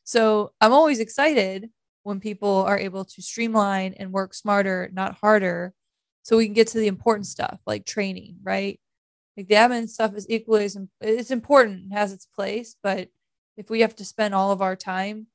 [0.03, 1.69] So I'm always excited
[2.03, 5.73] when people are able to streamline and work smarter, not harder,
[6.23, 8.79] so we can get to the important stuff like training, right?
[9.37, 13.09] Like the admin stuff is equally as it's important, has its place, but
[13.61, 15.27] if we have to spend all of our time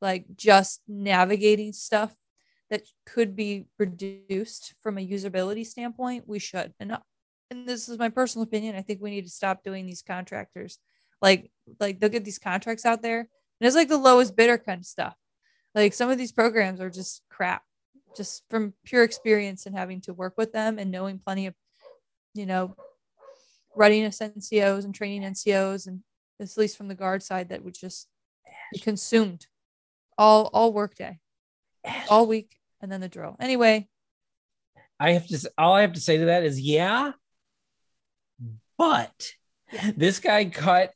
[0.00, 2.14] like just navigating stuff
[2.70, 6.72] that could be reduced from a usability standpoint, we should.
[6.78, 7.00] And uh,
[7.50, 8.76] and this is my personal opinion.
[8.76, 10.78] I think we need to stop doing these contractors.
[11.20, 11.50] Like
[11.80, 14.86] like they'll get these contracts out there, and it's like the lowest bidder kind of
[14.86, 15.16] stuff.
[15.74, 17.64] Like some of these programs are just crap,
[18.16, 21.54] just from pure experience and having to work with them and knowing plenty of,
[22.34, 22.76] you know,
[23.74, 26.04] readiness NCOs and training NCOs and
[26.40, 28.08] at least from the guard side that would just
[28.72, 29.46] be consumed
[30.18, 31.18] all all work workday,
[32.08, 33.36] all week, and then the drill.
[33.40, 33.88] Anyway,
[34.98, 35.50] I have to.
[35.58, 37.12] All I have to say to that is, yeah,
[38.78, 39.32] but
[39.96, 40.92] this guy cut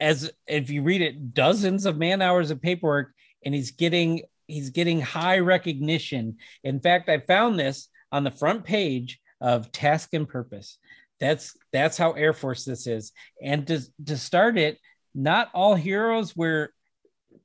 [0.00, 3.12] as if you read it, dozens of man hours of paperwork,
[3.44, 6.36] and he's getting he's getting high recognition.
[6.62, 10.78] In fact, I found this on the front page of Task and Purpose.
[11.20, 13.12] That's that's how Air Force this is.
[13.42, 14.78] And to to start it,
[15.14, 16.72] not all heroes wear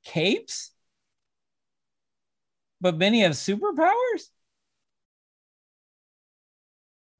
[0.04, 0.72] capes,
[2.80, 4.28] but many have superpowers.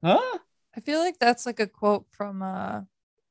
[0.03, 0.37] Huh?
[0.75, 2.81] I feel like that's like a quote from uh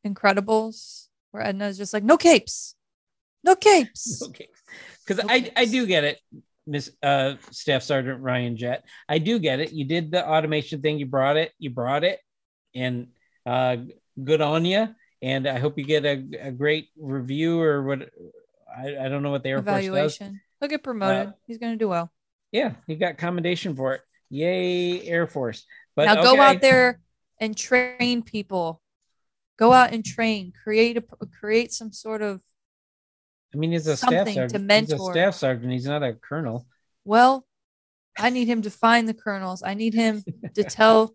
[0.06, 2.74] Incredibles where Edna's just like, no capes.
[3.44, 4.22] No capes.
[4.28, 4.48] Okay.
[5.06, 6.20] Because I, I do get it,
[6.66, 8.84] Miss uh Staff Sergeant Ryan Jett.
[9.08, 9.72] I do get it.
[9.72, 12.20] You did the automation thing, you brought it, you brought it,
[12.74, 13.08] and
[13.46, 13.76] uh
[14.22, 14.88] good on you.
[15.20, 18.10] And I hope you get a, a great review or what
[18.76, 19.84] I, I don't know what the Air Force does.
[19.84, 20.40] Evaluation.
[20.60, 21.28] He'll get promoted.
[21.28, 22.12] Uh, He's gonna do well.
[22.50, 24.00] Yeah, he got commendation for it.
[24.30, 25.64] Yay, Air Force.
[25.94, 26.40] But now go okay.
[26.40, 27.00] out there
[27.38, 28.80] and train people.
[29.58, 30.52] Go out and train.
[30.64, 31.04] Create a
[31.40, 32.40] create some sort of
[33.54, 34.70] I mean, he's a staff something to sergeant.
[34.70, 35.72] He's a staff sergeant.
[35.72, 36.66] He's not a colonel.
[37.04, 37.46] well,
[38.18, 39.62] I need him to find the colonels.
[39.62, 41.14] I need him to tell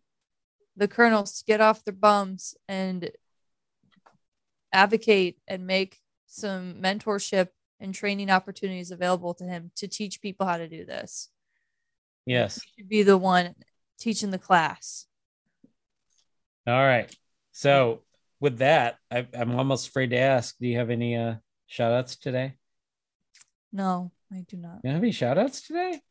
[0.77, 3.09] the colonels to get off their bums and
[4.71, 7.49] advocate and make some mentorship
[7.79, 11.29] and training opportunities available to him to teach people how to do this.
[12.25, 12.61] Yes.
[12.61, 13.55] He should be the one
[13.99, 15.07] teaching the class.
[16.67, 17.13] All right.
[17.53, 18.03] So
[18.39, 20.55] with that, I, I'm almost afraid to ask.
[20.59, 22.55] Do you have any uh shout outs today?
[23.71, 24.81] No, I do not.
[24.83, 26.01] You have any shout outs today?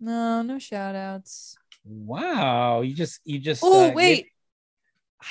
[0.00, 1.56] No, no shout outs.
[1.84, 2.82] Wow.
[2.82, 4.28] You just you just Oh, uh, wait.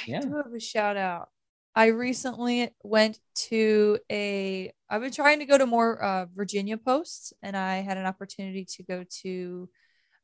[0.05, 0.19] yeah.
[0.19, 1.29] I do have a shout out.
[1.73, 7.33] I recently went to a I've been trying to go to more uh, Virginia posts
[7.41, 9.69] and I had an opportunity to go to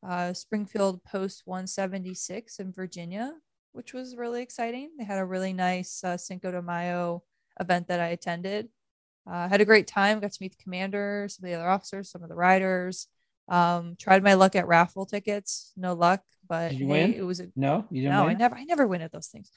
[0.07, 3.33] uh, Springfield Post 176 in Virginia
[3.77, 4.89] which was really exciting.
[4.97, 7.21] They had a really nice uh, Cinco de Mayo
[7.59, 8.69] event that I attended.
[9.29, 10.19] Uh, had a great time.
[10.19, 13.07] Got to meet the commander, some of the other officers, some of the riders.
[13.49, 15.71] Um, tried my luck at raffle tickets.
[15.77, 17.13] No luck, but Did you hey, win?
[17.13, 18.25] it was a No, you didn't no.
[18.25, 18.35] win?
[18.35, 19.51] I never, I never win at those things.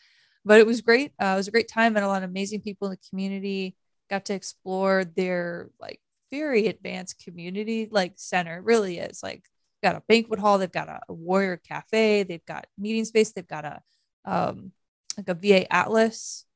[0.44, 1.12] But it was great.
[1.20, 1.92] Uh, it was a great time.
[1.92, 3.76] Met a lot of amazing people in the community.
[4.08, 8.56] Got to explore their like very advanced community like center.
[8.58, 9.44] It really is like
[9.82, 10.58] got a banquet hall.
[10.58, 12.22] They've got a, a warrior cafe.
[12.22, 13.32] They've got meeting space.
[13.32, 13.82] They've got a
[14.24, 14.72] um
[15.16, 16.46] like a VA Atlas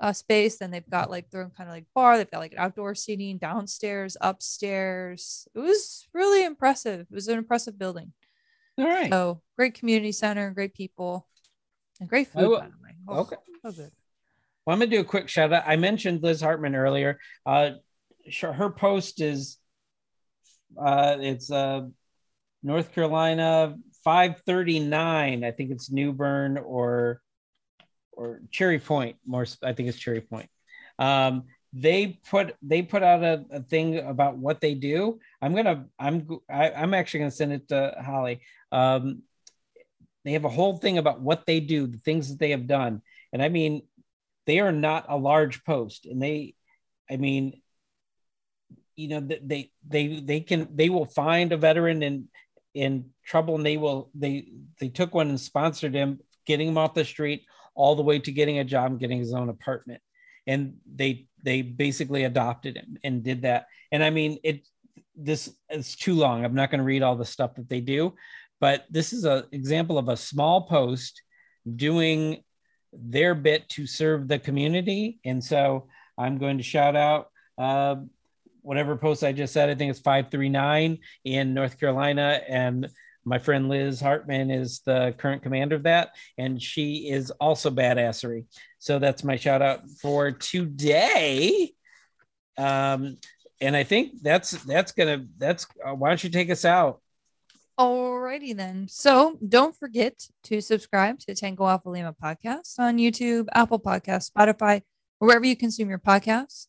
[0.00, 0.58] uh, space.
[0.58, 2.16] Then they've got like their own kind of like bar.
[2.16, 5.46] They've got like outdoor seating downstairs, upstairs.
[5.54, 7.00] It was really impressive.
[7.00, 8.12] It was an impressive building.
[8.78, 9.10] All right.
[9.10, 11.26] So great community center, great people,
[12.00, 12.48] and great food.
[12.48, 12.90] will- by the way.
[13.08, 13.36] Oh, okay.
[13.64, 13.90] so good.
[14.64, 15.64] Well, I'm gonna do a quick shout out.
[15.66, 17.18] I mentioned Liz Hartman earlier.
[17.44, 17.70] Uh,
[18.40, 19.58] her post is,
[20.80, 21.82] uh, it's uh,
[22.62, 23.74] North Carolina
[24.04, 25.42] 539.
[25.44, 27.21] I think it's New Bern or
[28.12, 29.16] or Cherry Point.
[29.26, 30.48] More, I think it's Cherry Point.
[30.98, 35.18] Um, they put they put out a, a thing about what they do.
[35.40, 38.40] I'm gonna I'm go- I, I'm actually gonna send it to Holly.
[38.70, 39.22] Um,
[40.24, 43.02] they have a whole thing about what they do, the things that they have done,
[43.32, 43.82] and I mean
[44.46, 46.54] they are not a large post and they
[47.10, 47.60] i mean
[48.96, 52.28] you know they they they can they will find a veteran in
[52.74, 54.46] in trouble and they will they
[54.80, 57.44] they took one and sponsored him getting him off the street
[57.74, 60.00] all the way to getting a job and getting his own apartment
[60.46, 64.66] and they they basically adopted him and did that and i mean it
[65.16, 68.12] this is too long i'm not going to read all the stuff that they do
[68.62, 71.20] but this is an example of a small post
[71.74, 72.44] doing
[72.92, 75.18] their bit to serve the community.
[75.24, 77.96] And so I'm going to shout out uh,
[78.60, 79.68] whatever post I just said.
[79.68, 82.40] I think it's 539 in North Carolina.
[82.48, 82.88] And
[83.24, 86.10] my friend Liz Hartman is the current commander of that.
[86.38, 88.46] And she is also badassery.
[88.78, 91.72] So that's my shout out for today.
[92.58, 93.16] Um,
[93.60, 97.00] and I think that's that's gonna that's uh, why don't you take us out?
[97.78, 98.86] Alrighty then.
[98.88, 104.82] So don't forget to subscribe to Tango Alpha Lima podcast on YouTube, Apple Podcasts, Spotify,
[105.18, 106.66] wherever you consume your podcasts.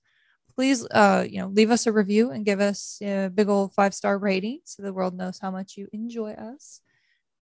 [0.56, 3.94] Please, uh, you know, leave us a review and give us a big old five
[3.94, 6.82] star rating so the world knows how much you enjoy us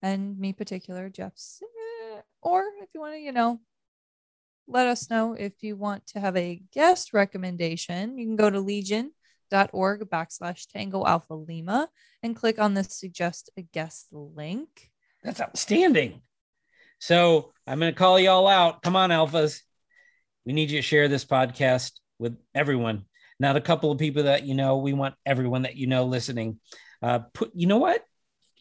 [0.02, 1.62] and me particular, Jeff's.
[1.62, 3.61] eh, Or if you want to, you know,
[4.66, 8.16] let us know if you want to have a guest recommendation.
[8.16, 11.88] You can go to legion.org backslash tango alpha lima
[12.22, 14.90] and click on the suggest a guest link.
[15.24, 16.22] That's outstanding.
[17.00, 18.82] So I'm going to call you all out.
[18.82, 19.61] Come on, alphas.
[20.46, 23.06] We need you to share this podcast with everyone,
[23.40, 24.76] not a couple of people that you know.
[24.76, 26.60] We want everyone that you know listening.
[27.02, 28.04] Uh, put, you know what?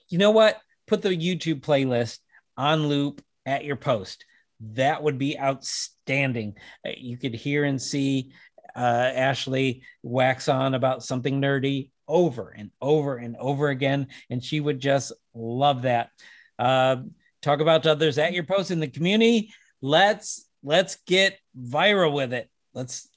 [0.07, 0.57] You know what?
[0.88, 2.20] Put the YouTube playlist
[2.57, 4.26] on loop at your post.
[4.74, 6.55] That would be outstanding.
[6.86, 8.32] Uh, You could hear and see
[8.76, 14.60] uh, Ashley wax on about something nerdy over and over and over again, and she
[14.60, 16.10] would just love that.
[16.57, 16.97] Uh,
[17.41, 19.53] talk about others at your post in the community.
[19.82, 22.49] Let's let's get viral with it.
[22.74, 23.09] Let's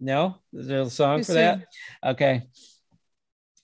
[0.00, 1.66] no, is there a song Too for that?
[2.04, 2.42] Okay.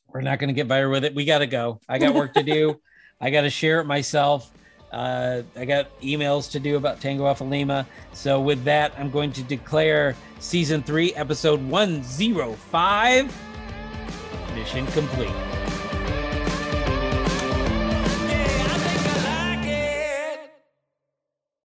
[0.09, 1.14] We're not going to get viral with it.
[1.14, 1.80] We got to go.
[1.89, 2.80] I got work to do.
[3.20, 4.51] I got to share it myself.
[4.93, 7.87] Uh, I got emails to do about Tango Alpha Lima.
[8.12, 13.41] So, with that, I'm going to declare season three, episode 105
[14.55, 15.63] mission complete.